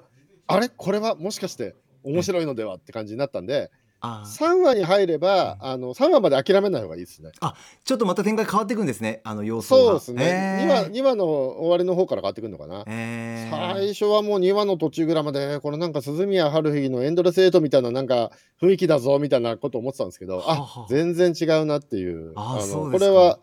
[0.47, 0.69] あれ？
[0.69, 7.31] これはもしかして面白いのではって感じになったんで、あ3話に入れば、あの3話まで諦めない方がいいですね。
[7.83, 9.87] ちょっとまた展開変わっていくんですねあの様相が。
[9.87, 12.83] そうですね、え2話ー2話の終わりの方から変わってくるのかな。
[12.87, 13.73] えー。
[13.73, 18.31] 最初はもう2話の途中ぐらいまでこれなんか鈴宮春日のエンドレスエイトみたいななんか
[18.61, 22.33] 雰囲気だぞみたいなこと思ってたんですけどはあ全然違うなっていう。
[22.35, 23.39] あのこれは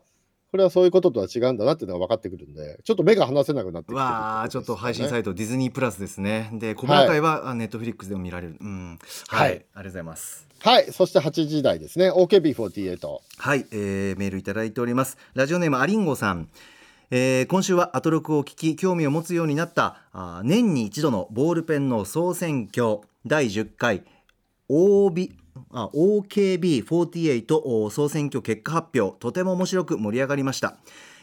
[0.54, 6.48] これはそういうこととは違うんだなっていうのが分かってくるんでちょっと目が離せなくなってきてるわあちょっと配信サイイトディズニープラスですね。
[6.52, 8.58] で小村会はネットフリックスでも見られる。
[8.60, 8.98] うん。
[9.26, 9.50] はい、はい。
[9.50, 10.46] ありがとうございます。
[10.62, 10.92] トはい。
[10.92, 12.08] そして8時台ですね。
[12.12, 15.18] OKB48 はい、えーメールいただいております。
[15.34, 16.48] ラジオネームアリンゴさん。
[17.10, 20.02] えー今週はアトロクを聞き興味を持つようになった。
[20.12, 23.00] あー年に一度のボールペンの総選挙。
[23.26, 24.04] 第10回。
[24.68, 25.32] OB
[25.72, 29.18] あ OKB48 総選挙結果発表。
[29.18, 30.76] とても面白く盛り上がりました、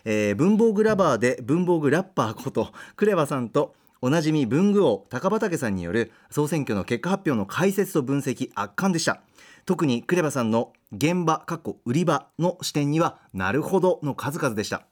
[0.05, 9.21] えー文房具ラバーで文房具ラッパーことクレバさんとおなじみ文具王高畑さんによる総選挙の結果発表の解説と分析圧巻でした。
[9.65, 14.87] 特にクレバさんの現場かっこ売り場の視点にはなるほどの数々でした。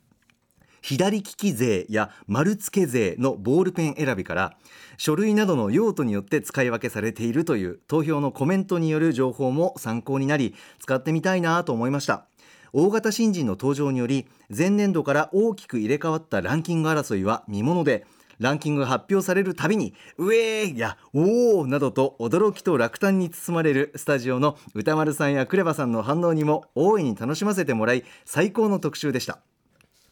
[0.81, 4.57] 左利き勢や丸付け勢のボールペン選びから
[4.97, 12.25] 書類などの用途によって使い分けされているという投票のコメントによる情報も参考になり使ってみたいなと思いました
[12.73, 18.05] 大型新人の登場により前年度から大きく入れ替わったランキング争いは見もので
[18.39, 29.39] ランキングが発表されるたびに「うえー!」や「おー!」などと驚きと落胆に包まれるスタジオの歌丸さんやクレバさんの反応にも大いに楽しませてもらい最高の特集でした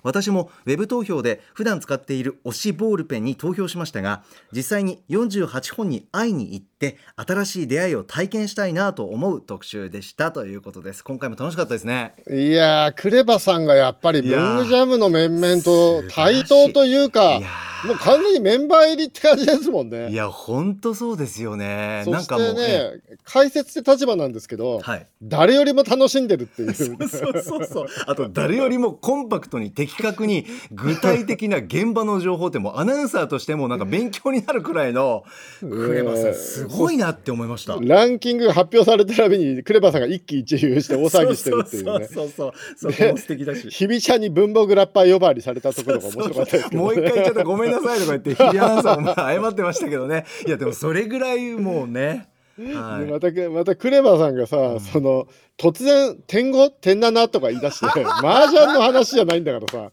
[0.04, 11.04] 私もウェブ投票で普段使っている推しボールペンに投票しましたが実際に48本に会いに行って新しい出会いを体験したいなと思う特集でしたということです。
[11.04, 12.14] 今回も楽しかったですね。
[12.30, 14.56] いやークレバさんがやっぱりいやー。
[14.58, 17.42] 文具ジャムの面々と対等というか
[17.86, 20.10] もう完全にメンバー入りって感じですもんね。
[20.12, 22.02] いや本当そうですよね。
[22.06, 22.92] そしなんかもうてね
[23.24, 25.08] 解説って立場なんですけど、はい。
[25.22, 26.74] 誰よりも楽しんでるっていう。
[26.74, 26.98] そう
[27.42, 35.24] そうそうあと誰よりもコンパクトに的確に具体的な現場の情報ってもうアナウンサーとしてもなんか勉強になるくらいの
[35.60, 37.78] クレバさんすごいなって思いました。
[37.82, 42.08] ランキングが発表されたたびにクレバさんが一喜一憂して大騒ぎしてるっていうね。
[42.08, 43.70] そうそうそうそうも素敵だし。
[43.70, 50.26] 日比社に文房具ラッパー呼ばわりされたところが面白かったですけど、もうね、一回言っちゃったごめんなさいとか言って日比アナウンサーも謝ってましたけどね。
[50.46, 59.78] いやでもそれぐらいもうね、はでまたまたクレバさんがさ、その突然点5点7とか言い出して 麻雀の話じゃないんだからさ。
[59.86, 59.92] い、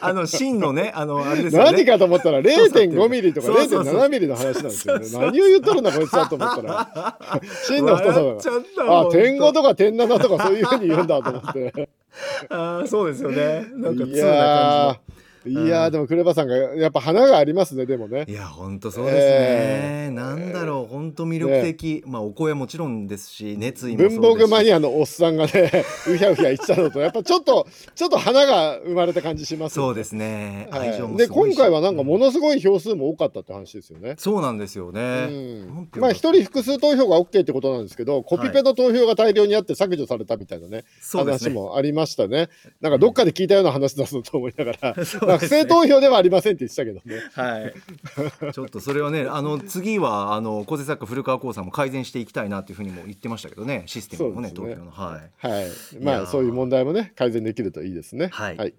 [0.00, 1.72] あの真のねあのあれですよね。
[1.72, 3.84] 何かと思ったら0.5ミリとかそうそう。
[3.84, 5.06] そう0.7ミリの話なんですよね。
[5.12, 7.18] 何を言っとるんだこいつはと思ったら。
[7.66, 11.88] 真の太さ笑っちゃったがあ本当点5とか点7とかそういうふうに言うんだと思って。
[12.48, 13.66] あーそうですよね。
[13.74, 15.17] なんかい通なや感じ
[15.48, 18.24] いやーでもクレバさんがやっぱ花がありますねでもね。
[18.28, 20.12] いや本当そうですね、えー。
[20.12, 30.90] なんだろう本当魅力的、まあお声はもちろんですし熱意も文房具マニアのおっさんがねうひゃうひゃ言ってたのとやっぱちょっとちょっと花が生まれた感じしますよそうですね、はい。
[30.90, 34.14] 愛情もで今回はなんかものすごい票数も多かったって話ですよね。
[34.18, 35.88] そうなんですよね、うん。
[36.00, 41.54] まあ一人複数投票が OK ってことなんですけどコピペの投票が大量にあって削除されたみたいなね、話そうですね。
[41.54, 42.48] もありましたね。
[42.80, 44.94] なんかどっかで聞いたような話だぞと思いながら、
[45.38, 47.22] 不正投票ではありませんって言ってたけどね。
[47.34, 53.84] はい、ちょっとそれはねあの次はあの構成作家古川光さんも改善していきたいなというふうにも言ってましたけどね。
[53.86, 54.54] システムもねね。
[54.54, 54.90] 投票の。
[54.90, 55.46] はい。
[55.46, 55.68] はい。
[55.68, 55.70] い
[56.00, 58.28] まあそういう問題もね改善できるといいですね。
[58.32, 58.56] はい。
[58.56, 58.74] はい、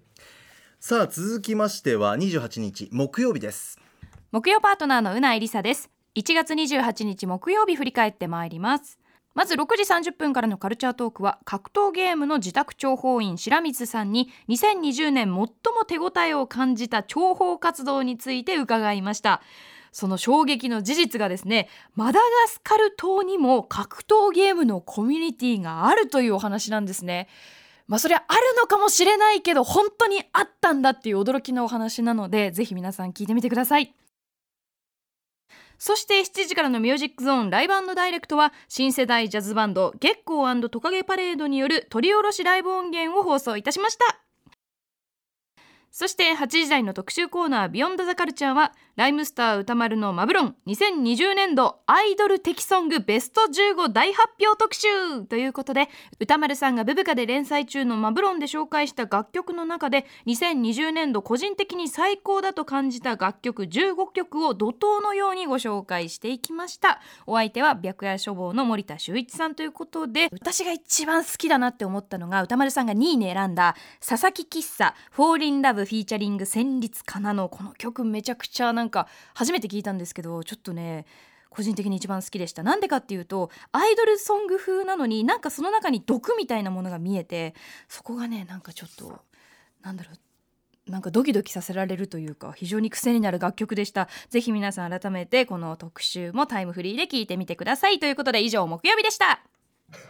[0.78, 3.78] さあ続きましては28日木曜日です。
[4.32, 5.90] 木曜パートナーのうないりさです。
[6.16, 8.98] 1月28日木曜日振り返ってまいります
[9.34, 15.48] まず6時30分からのカルチャートークは格闘ゲームの自宅諜報員白水さんに2020年最も
[15.86, 19.40] 手応えを感じた諜報活動について伺いました。
[19.92, 27.28] その衝撃の事実がですねマダガスカル島にも格闘ゲームのコミュニティがあるというお話なんですね。
[27.88, 33.92] まあそれはあるのかもしれないけど本当にあったんだっていう驚きのお話なのでぜひ皆さん聞いてみてください。
[35.80, 44.29] そして7時からのミュージックゾーンライブダイレクトは新世代ジャズバンド月光トカゲパレードによる取り下ろしライブ音源を放送いたしました。
[45.90, 54.88] そして8時台の特集コーナービヨンドザカルチャーはライムスター歌丸のマブロン2020年度アイドル的ソングベスト15大発表特集
[55.28, 55.88] ということで
[56.20, 67.00] 宇多丸さんがブブカで連載中のマブ論で紹介した楽曲の中で2020年度個人的に最高だと感じた楽曲15曲を怒涛のようにご紹介していきました。
[67.26, 73.76] お相手は白夜書房の森田修一さんということで私が一番好きだなって思ったのが宇多丸さんが2位に選んだ
[74.06, 81.06] 佐々木喫茶フォーリンラブフィーチャリング旋律かなのこの曲めちゃくちゃなんか初めて聞いたんですけどちょっとね
[81.50, 82.62] 個人的に一番好きでした。
[82.62, 87.54] なんでかっていうとアイドルソング風なのになんかその中に毒みたいなものが見えて
[87.88, 89.18] そこがねなんかちょっと
[89.82, 94.08] なんだろうなんかドキドキさせられるというか非常に癖になる楽曲でした。
[94.28, 98.00] ぜひ皆さん改めてこの特集もタイムフリーで聞いてみてください。
[98.00, 99.49] ということで以上木曜日でした。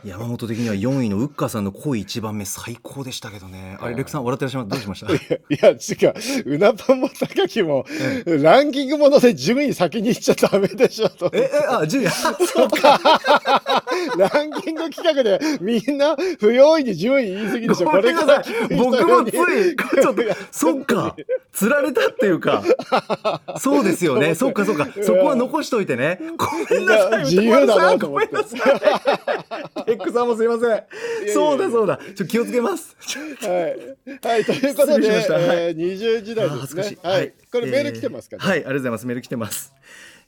[0.04, 3.76] 山本的には4位のウッカーさんの恋一番目最高でしたけどね。
[3.80, 4.84] あれレクさん笑ってらっしゃいます？
[4.86, 5.12] どうしました？
[5.14, 6.12] いや、違
[6.46, 6.54] う。
[6.54, 7.84] うなぱんも高木も、
[8.26, 11.30] ランキングもので順位先に行っちゃダメでしょと。
[11.34, 12.06] ええあ順位。
[12.08, 12.10] あ
[12.46, 13.00] そうか。
[14.16, 17.86] ランキング企画でみんな不用意に順位言い過ぎでしょ。
[17.86, 18.26] ごこれめん
[18.78, 21.16] 僕もついちょっとそっか。
[21.52, 22.62] 釣られたっていうか。
[23.58, 24.34] そうですよね。
[24.34, 24.88] そっかそっか。
[25.02, 26.20] そこは残しといてね。
[26.36, 28.26] ごめんなさい自由だなと思って。
[28.28, 30.66] ごめんなさいエックさんもすいませ
[31.30, 32.96] んそうだそうだちょ気をつけます
[33.40, 34.26] はい。
[34.26, 37.06] はい、ということで、しましえー、20時代あですねい。
[37.06, 37.32] はい。
[37.52, 38.42] これメール来てますかね？
[38.42, 39.06] はい、ありがとうございます。
[39.06, 39.72] メール来てます。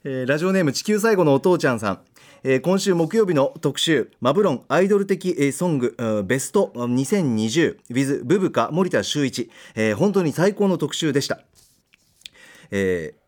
[0.05, 2.01] えーラジオネーム地球最後のお父ちゃんさん。
[2.43, 11.39] えー今週木曜日の特集マブ論アイドル的、えーソングうんベストうん 2020 with BUBKA 森田修一、えー本当に最高の特集でした。
[12.71, 13.22] えー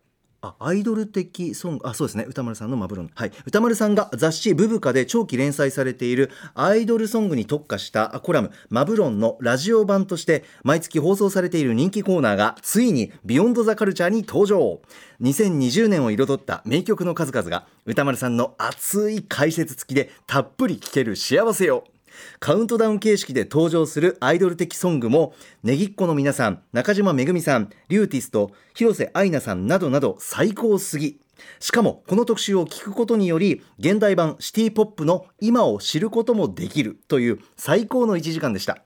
[0.46, 2.26] あアイドル的ソングあそうですね。
[2.28, 3.10] 宇多丸さんのマブ論。
[3.16, 3.32] はい。
[3.46, 14.82] 宇多丸さんが雑誌「BUBKA」で長期連載されているアイドルソングに特化したコラム「マブ論」のラジオ版として毎月放送されている人気コーナーがついに「ビヨンド・ザ・カルチャー」に登場。
[15.22, 21.86] 2020年を彩った名曲の数々が歌丸さんの熱い解説付きでたっぷり聴ける幸せよ。
[22.40, 25.34] カウントダウン形式で登場するアイドル的ソングも
[25.64, 31.20] ねぎっこの皆さん中島めぐみさんリューティスト広瀬愛菜さんなどなど最高すぎ。
[31.60, 38.85] しかもこの特集を聞くことにより現代版シティポップの今を知ることもできるという最高の1時間でした。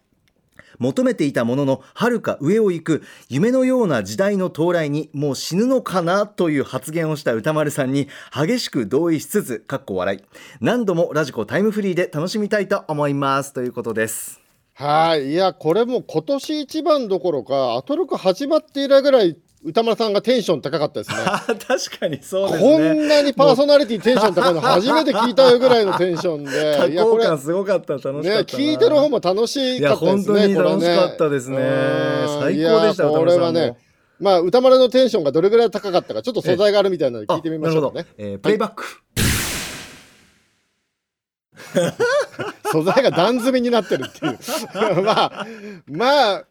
[0.80, 10.24] 求めていたもののはるか上を行く夢のような時代の到来にもう死ぬのかなという発言をした歌丸さんに激しく同意しつつかっこ笑い。
[10.62, 13.54] 何度もラジコタイムフリーで楽しみたいと思います。
[13.54, 14.42] ということです。
[14.74, 15.32] はい。
[15.32, 21.18] いや、これも今年一番どころか、アトロク始まって以来ぐらい、歌丸さんがテンション高かったですね。
[21.68, 26.50] 確かにそうですこねんなにパーソナリティテンション高いの初めて聞いたよぐらいのテンション多
[26.88, 26.92] で。
[26.94, 30.26] いや、これ、すごかった楽しかったな、ね、聞いてる方も楽しいやかったですね。
[30.26, 31.64] 本当にこれ楽しかったですねうん
[32.40, 33.78] 最高でしたいやこれはね、
[34.20, 38.06] まあ、歌丸のテンションがどれぐらい高かったか、ちょっと素材があるみたいなので聞いてみましょうかね。
[38.18, 38.86] えープレイバック、
[42.72, 45.04] 素材が段積みになってるっていう。
[45.04, 45.48] まあ、
[45.88, 46.46] まあ、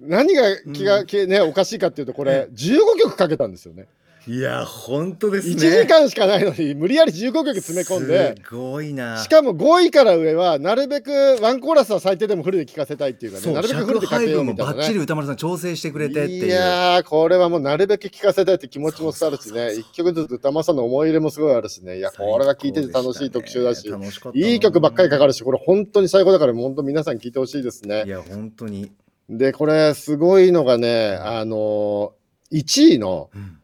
[0.00, 3.88] 何が気が、気ね、おかしいかっていうと、これ、15曲かけたんですよね。
[4.28, 5.54] いや本当ですね。
[5.54, 9.16] 1時間しかないのに、無理やり15曲詰め込んで、すごいな。
[9.22, 11.10] しかも5位から上は、なるべく
[11.40, 14.98] ワンコーラスは最低でもフルで聴かせたいっていうかね、なるべくフルでかけようみたいな、ね。
[14.98, 16.46] 歌丸さん調整してくれてっていう。
[16.46, 24.46] いやー、これはもうなるべく聴かせたいって気持ちも伝わるしね、一曲ずつ歌丸さんの思い入れもすごいあるしね、いや、これが聴いてて楽しい特集だし、楽しかったな。
[24.46, 28.04] いい曲ばっかりかかるし、これ本当に最高だから、本当皆さん聴いてほしいですね。
[28.04, 28.10] い。
[28.10, 28.90] や本当に、
[29.28, 33.58] で、これすごいのがね、あのー、1位の、うん。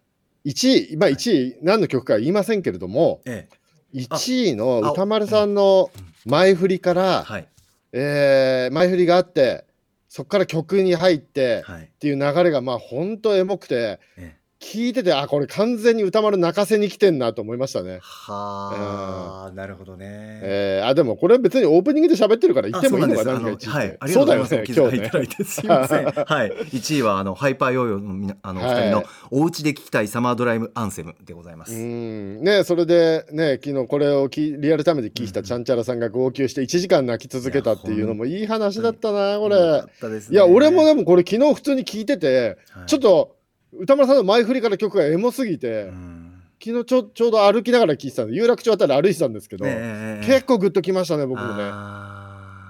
[0.44, 3.48] 1位、まあ1位、何の曲かは言いませんけれども、え
[3.94, 3.98] え。
[3.98, 5.90] 1位の歌丸さんの
[6.26, 7.48] 前振りから、はい。
[7.92, 9.64] えー前振りがあって、
[10.08, 11.84] そこから曲に入ってはい。
[11.84, 17.98] っていう流れが、まあ本当エモくて、ええ聞いてて、あ、これ完全に歌丸泣かせに来てんなと思いましたね。
[18.00, 20.06] はあ、なるほどね。
[20.42, 24.72] えーあ、でもこれ別にオープニングで喋ってるから言ってもいいのかな、なんです何か1位ってあのはい、ありがとうございます。
[24.72, 25.18] 今日ねた。
[25.18, 26.04] だいてすいません。
[26.04, 31.74] はい、1位はあのハイパーヨーヨーのみなあのおはい二人のお家で聴きたいサマードライブアンセムでございまうす。
[31.74, 39.84] んね、それでね、昨日これをきリアルタイムで聞いたちゃんちゃらさんが号泣して1時間泣き続けたっていうのもいい話だったな、これ。
[40.30, 43.33] いや、俺もでもこれ昨日普通に聞いてて、はいちょっと
[43.78, 46.20] 歌丸さんの前振りから曲がエモすぎて、うん
[46.64, 51.64] 昨日ちょちょうど歩きながら聞いてたんで、有楽町あたり歩いてたんですけど、ええ結構グッときましたね、僕もね。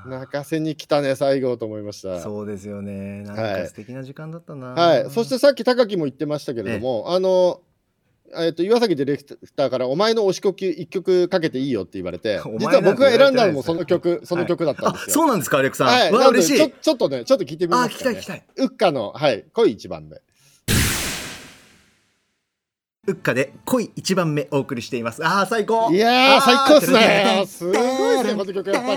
[0.06, 2.20] 泣かせに来たね、最後と思いました。
[2.20, 3.22] そうですよね。
[3.22, 4.68] なんはいか素敵な時間だったな。
[4.68, 7.60] はい、そしてさっき高木も言ってましたけれども、あの、
[8.36, 15.14] えっと岩崎ディレクターから「お前の推し曲一曲かけていいよ」って言われて 実は僕が選んだのもその曲その曲だったんあですよ。
[15.14, 15.86] そうなんですかアレクさん。
[15.86, 16.56] はい、なので嬉しい。
[16.56, 18.64] ちょちょっとねちょっと聞いてみあますか、ね、聞きたい聞きたい。
[18.64, 20.20] ウッカのはい恋一番で
[23.06, 25.24] うっかで恋一番目お送りしています。
[25.24, 25.90] ああ最高。
[25.92, 28.94] いや最高っすねすごいですねこの曲やっぱ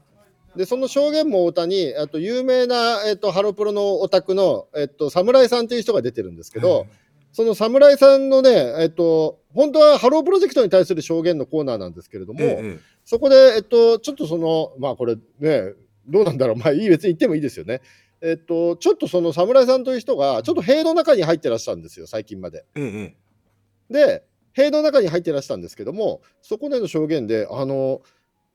[0.56, 6.88] でその証言モーヲタにあと有名な、えっと、ハロプロのオタクの、えっと、侍さんっていう人が出てるんですけど、
[7.32, 12.80] その侍さんのね、えっと、本当はハロープロジェクトに対する証言のコーナーなんですけれども、ええ。
[13.06, 15.74] そこで、えっと、ちょっとそのまあこれね
[16.08, 16.56] どうなんだろう。
[16.56, 17.82] まあいい別に言ってもいいですよね。
[18.22, 22.66] えっと、ちょっとその侍さんという人がちょっと塀の中に入ってらっしゃるんですよ最近まで。
[22.76, 23.16] ええ
[23.90, 28.02] で塀の中に入ってらしたんですけどもそこでの証言であの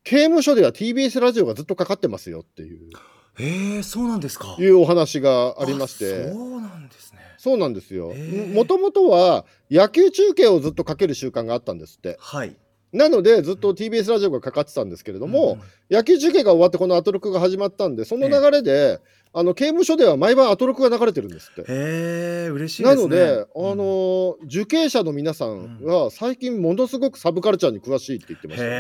[0.05, 2.91] 刑務所では TBS ラジオがずっとかかってますよっていう。
[3.39, 4.57] ええそうなんですか。
[4.61, 6.29] いうお話がありまして。
[6.29, 7.19] あそうなんですね。
[7.39, 8.13] そうなんですよ。
[8.53, 12.17] もともとは野球中継をずっとかける習慣があったんですって。
[12.21, 12.55] はい
[12.95, 19.01] なのでずっと TBS ラジオがかかってたんですけれども、うん野球中継が終わってこのアトロクが始まったんでその流れで、
[19.35, 21.61] あの刑務所では毎晩アトロクが流れてるんですって。
[21.63, 22.97] へえ嬉しいですね。
[22.97, 23.79] なので、あうん。
[23.79, 28.75] のー受刑者の皆さんは最近ものすごくサブカルチャーに詳しいって言ってましたね、へ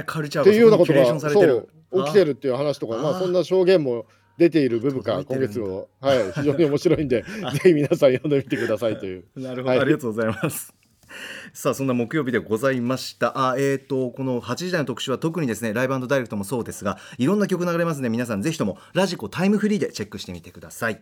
[0.00, 1.68] えカルチャーっていうようながことがそう
[2.04, 4.06] 起きてるっていう話とかまああーそんな証言も
[4.38, 7.24] 出ている部分が今月を、はい、非常に面白いんで
[7.54, 9.24] ぜひ皆さん読んでみてくださいという。
[9.36, 9.78] なるほど、はい。
[9.80, 10.77] ありがとうございます。
[11.52, 13.50] さあそんな木曜日でございました。
[13.50, 21.00] あえー、とこの8時台の特集は特にですねライブダイレクトもそうですがいろんな曲流れますので皆さんぜひともラジコタイムフリーでチェックしてみてください、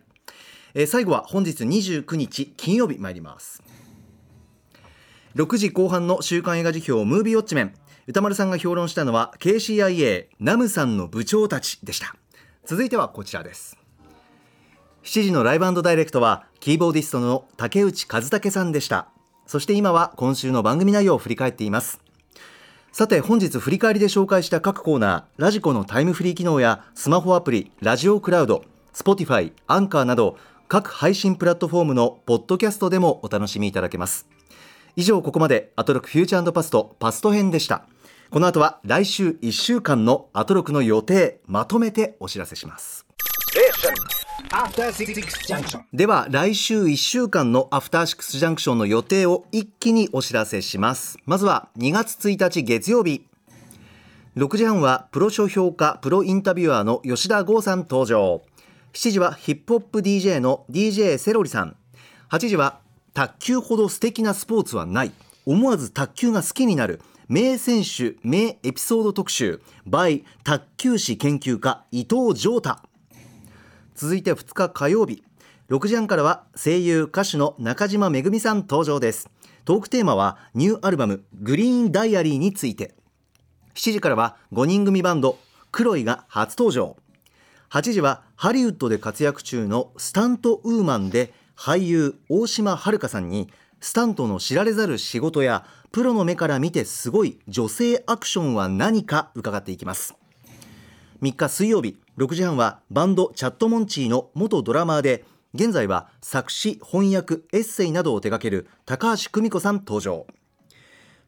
[0.73, 3.63] えー最後は本日29日金曜日参ります。
[5.35, 7.73] 6時後半の週刊映画辞表ムービーウォッチメン。
[8.07, 12.15] 歌丸さんが評論したのは KCIA ナムさんの部長たちでした。
[12.65, 13.77] 続いてはこちらです。
[15.03, 19.09] 7時のライブダイレクトはキーボーディストの竹内和武さんでした。
[19.47, 21.99] そして今は今週の番組内容を振り返っています。
[22.91, 30.37] さて本日振り返りで紹介した各コーナーラジコのタイムフリー機能やスマホアプリラジオクラウド Spotify アンカーなど
[30.67, 34.27] 各配信プラットフォームのポッドキャストでもお楽しみいただけます。
[34.95, 37.85] 以上ここまでアトロクフューチャーパストパスト編でした。
[38.31, 43.05] この後は来週1週間のアトロクの予定まとめてお知らせします。
[43.53, 44.26] Station.
[45.93, 51.17] では来週1週間のアフターシックスジャンクションの予定を一気にお知らせします。
[51.25, 53.25] まずは2月1日月曜日。
[54.35, 58.43] 6時半はプロ書評家プロインタビュアーの吉田剛さん登場。
[58.93, 61.75] 7時はヒップホップ DJ の DJ セロリさん。
[62.29, 62.79] 8時は
[63.15, 65.11] 卓球ほど素敵なスポーツはない。
[65.47, 67.01] 思わず卓球が好きになる。
[67.27, 69.61] 名選手名エピソード特集。
[69.89, 72.87] by 卓球史研究家伊藤城太。
[73.97, 75.23] 続いて2日火曜日。
[75.69, 79.27] 6時半からは声優歌手の中島めぐみさん登場です。
[79.65, 82.93] トークテーマはニューアルバムグリーンダイアリーについて。
[83.73, 85.39] 7時からは5人組バンド
[85.71, 86.95] クロイが初登場。
[87.71, 93.49] 8時はハリウッドで活躍中のスタントウーマンで俳優大島遥さんに
[93.81, 100.13] スタントの知られざる仕事やプロの目から見てすごい女性アクションは何か伺っていきます。
[101.23, 101.97] 3日水曜日。
[102.17, 110.25] 6時半はバンドチャットモンチーの元ドラマーで現在は作詞翻訳エッセイなどを手掛ける高橋久美子さん登場。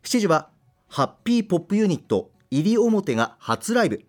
[0.03, 0.49] 7時は
[0.87, 4.03] ハッピーポップユニット入表が初ライブ。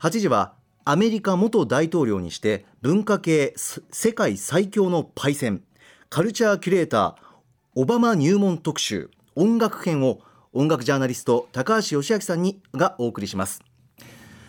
[0.00, 0.54] 8時は
[0.84, 5.62] アメリカ元大統領にして文化系世界最強のパイセン。
[6.10, 7.14] カルチャーキュレーター
[7.76, 9.10] オバマ入門特集。
[9.36, 10.18] 音楽編を
[10.52, 13.62] 音楽ジャーナリスト高橋義明さんにがお送りします。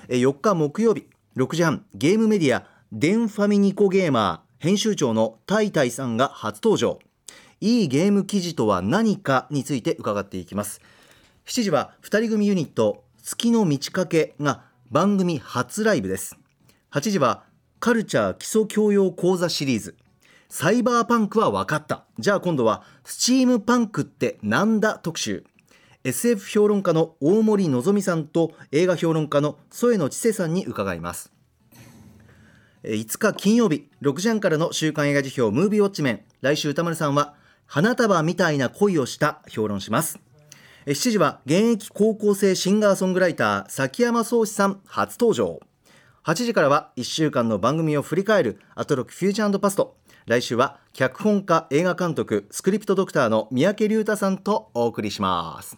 [0.08, 1.06] 4日木曜日。
[1.38, 7.00] 6時半ゲームメディアデンファミニコゲーマー編集長のタイタイさんが初登場。
[7.62, 10.82] いいゲーム記事とは何かについて伺っていきます。
[11.46, 16.36] 7時は2人組ユニット月の満ち欠けが番組初ライブです。
[16.92, 17.44] 8時は
[17.80, 19.96] カルチャー基礎教養講座シリーズ。
[20.50, 22.06] サイバーパンクは分かった。
[22.18, 25.46] じゃあ今度はスチームパンクってなんだ特集。
[26.06, 31.34] SF 評論家の大森のぞみさんと映画評論家の添野千世さんに伺います。
[32.84, 36.22] 5日金曜日6時半からの週刊映画辞表ムービーウォッチメン。
[36.40, 37.36] 来週歌丸さんは
[37.66, 40.22] 花束みたいな恋をした評論します。
[40.86, 45.60] 7時は現役高校生シンガーソングライター崎山壮志さん初登場。
[46.24, 49.98] 8時からは1週間の番組を振り返るアトロックフューチャーパスト。
[50.26, 55.78] 来週は脚本家映画監督スクリプトドクターの三宅龍太さんとお送りします。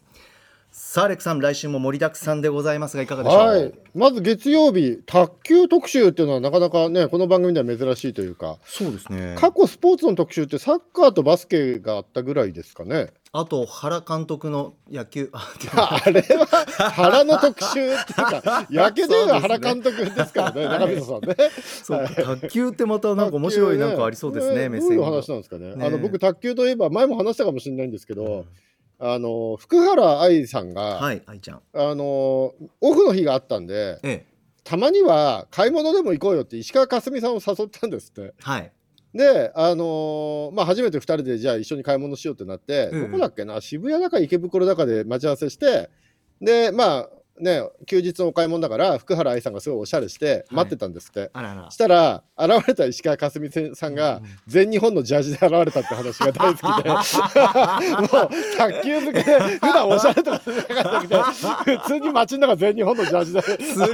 [0.74, 3.40] さあレックさん来週も盛りだくさんでございますがいかがでしょう？
[3.40, 13.12] はい、まず月曜日、卓球特集っていうのはなかなかね、この番組では珍しいというか、そうですね過去スポーツの特集ってサッカーとバスケがあったぐらいですかね。
[13.34, 16.46] あと原監督の野球あ あれは
[16.92, 21.36] 原の特集っていうか、野球で言えば原監督ですからね、中水さんね。
[21.84, 25.76] そうか卓球ってまたなんか面白いなんかありそうですね目線がどういう話なんですかね。
[25.76, 28.46] ねあの僕卓球といえば前も話したかもしれないんですけど、
[29.04, 31.62] あの福原愛さんが、はい愛ちゃん。
[31.74, 34.26] あのオフの日があったんで、ええ。
[34.64, 38.34] たまには買い物でも行こうよって石川佳純さんを誘ったんですって。
[38.40, 38.72] はい。
[39.14, 43.12] で、あのーまあ、初めて2人でじゃあ一緒に買い物しようってなって、うん。
[43.12, 43.60] どこだっけな？
[43.60, 45.90] 渋谷だか池袋だかで待ち合わせして
[46.40, 47.10] でまあ
[47.42, 51.72] ね休日のお買い物だから福原愛さんがすごいおしゃれして待ってたんですって、あらら。
[51.72, 56.90] したら現れた石川佳純さんが全日本のジャージで現れたって話が大好きで。
[58.02, 61.24] もう卓球好きで普段おしゃれとかするなかったけど
[61.78, 63.86] 普通に街の中全日本のジャージですご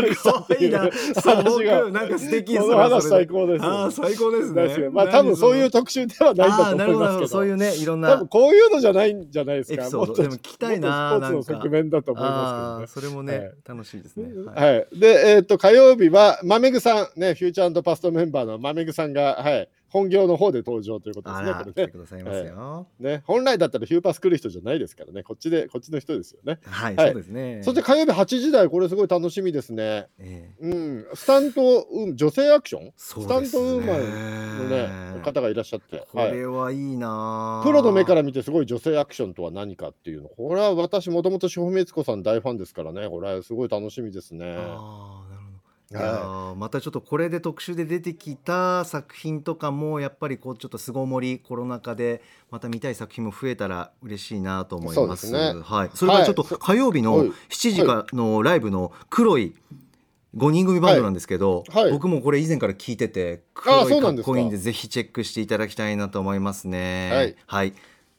[0.56, 0.90] いな。
[1.22, 2.06] 素朴な。
[2.06, 4.86] んか素敵ですこの話最高ですああ最高ですね。
[4.86, 4.92] よ。
[4.92, 7.28] まあ多分そういう特集ではないんだと思いますけど。
[7.28, 9.98] そういうねいろん多な分こういうのじゃないんじゃないですか。
[9.98, 14.30] もっとでも聞きたいなスポーツの側面だと思いあまあそれもねはい楽しいですね。
[14.56, 15.00] はい。
[15.00, 21.54] で、えっ、と、火曜日は、まめぐさん、ね、フューチャーパストメンバーのまめぐさんが、はい、本業の方で登場ということですね。
[21.54, 23.24] これねてくださいますよね。
[23.26, 25.24] 本来だったらヒューパス来る人じゃないですからね。
[25.24, 26.60] こっちで、こっちの人ですよね。
[26.66, 30.08] はいはいそうですねそして火曜日8時台、これすごい楽しみですね。
[30.20, 31.08] ええうん。
[31.14, 32.94] スタント、うん、女性アクション？
[32.98, 36.06] スタントウーマンのね、方がいらっしゃって。
[36.12, 45.24] これはいいなプロの目から見てすごい女性アクションとは何かっていうのこれは私もともと志保光子さん大ファンですからねこれはすごい楽しみですねあ
[45.92, 52.22] いはいやーまたちょっとこれで特集で出てきた作品とかもやっぱりこうちょっと巣ごもりコロナ禍で
[52.52, 55.28] また見たい作品も増えたら嬉しいなと思います。
[55.28, 55.90] そねはい。
[55.94, 59.56] それからちょっとはい火曜日のはい7時からのライブの黒い
[60.36, 67.10] 5人組バンドなんですけど、はいはい僕もこれ以前から聞いててあ黒いかっこいいんでぜひチェックしていただきたいなと思いますね。
[67.12, 67.36] はい。
[67.48, 67.74] はい。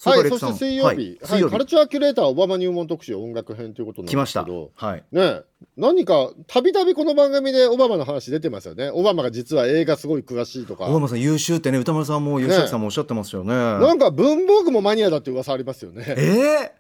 [0.05, 4.45] はい、そして水曜日、はいカルチャーキュレーターオバマ入門特集音楽編ということなん来ました。
[4.45, 4.71] ですけど。
[4.75, 5.05] はい。
[5.11, 5.41] ね
[5.77, 8.91] 何かたびたびこの番組でオバマの話出てますよね。
[8.91, 10.85] オバマが実は映画すごい詳しいとか。
[10.87, 13.55] 小浜さん優秀ってね歌丸さんも吉崎さんもおっしゃってますよね。
[13.55, 16.05] なんか文房具もマニアだって噂ありますよね。
[16.07, 16.71] えー、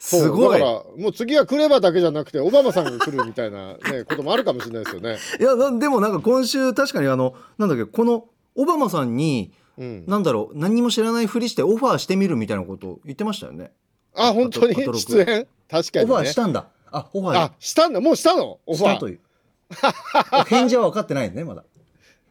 [0.00, 0.58] そうすごい。
[0.58, 5.18] だからもう次はクレバだけじゃなくてオバマさんが来るみたいな、ね、 こともあるかもしれないですよね。
[5.38, 13.70] いやなでもなんか今週確かにあのなんだっけこのオバマさんにうん、なんだろう何にも知らないふりしてオファーしてみるみたいなことを言ってましたよね。
[14.14, 14.74] あ本当に？
[14.74, 15.46] 出演？
[15.70, 16.66] 確かに、ね、オファーしたんだ。
[16.90, 17.36] あオファー。
[17.36, 18.00] あしたんだ？
[18.00, 18.58] もうしたの？
[18.66, 18.90] オファー。
[18.90, 19.20] したという。
[20.48, 21.64] 返事は分かってないねまだ。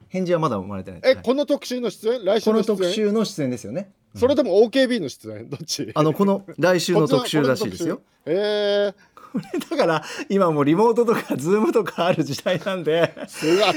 [0.10, 1.02] 返事はまだ生まれてない。
[1.04, 1.18] え、はい。
[1.24, 2.26] この特集の出演？
[2.26, 2.78] 来週このの出演？
[2.78, 3.92] 特集の出演ですよね。
[4.16, 5.50] それでも OKB の出演？
[5.50, 5.92] どっち？
[5.94, 8.02] あのこの来週の特集らしいですよ。
[8.26, 8.94] えー、
[9.70, 13.14] だから今もうリモートとかズームとかある時代なんで。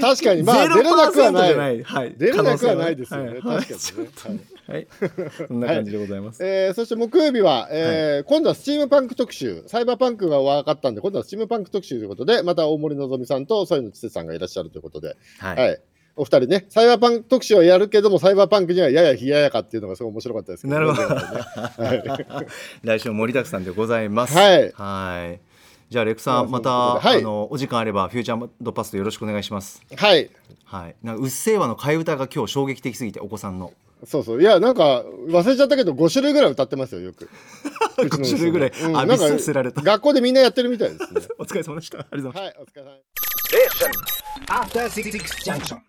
[0.00, 0.42] 確かに。
[0.42, 1.82] まあ出れなくはパーセントじゃなないい。
[1.82, 2.14] はい。
[2.16, 3.40] 出れなくはないですよね、はい。
[3.40, 4.76] 確かにね、はい。
[4.76, 4.86] はい。
[5.48, 6.44] そんな感じでございます。
[6.44, 9.62] えーそして木曜日は、えー今度はスチームパンク特集。
[9.66, 15.80] サイバーパンクが分かったんで今度はスチームパンク特集ということでまた大森のぞみさんと添野千世さんがいらっしゃるということで、ははい。
[16.16, 20.74] お二人ねサイバーパンク特集をやるけどもサイバーパンクにはやや冷ややかっていうのがすごい面白かったですけど。
[20.74, 21.08] なるほど。
[21.08, 22.46] ねはい。
[22.84, 24.36] 来週も盛りだくさんでございます。
[24.36, 24.72] はい。
[24.74, 25.49] はい
[25.90, 27.18] じゃあレクさんまた、はい。
[27.18, 29.82] あのお時間あればフューチャードパストよろしくお願いします。
[29.96, 30.30] はい。
[30.64, 30.94] はい。
[31.02, 33.72] なんかうっせぇわの替え歌が今日衝撃的すぎてお子さんの。
[34.04, 34.40] そうそう。
[34.40, 37.28] いやなんか忘れちゃったけど5種類ぐらい歌ってますよよく。
[37.98, 38.70] 5種類ぐらい。
[38.70, 38.92] うん。
[38.92, 39.82] 浴びさせられた。
[39.82, 41.22] 学校でみんなやってるみたいですね。
[41.38, 41.98] お疲れ様でした。
[41.98, 42.54] ありがとうございました。
[42.54, 42.90] はいお疲れ様
[45.10, 45.74] です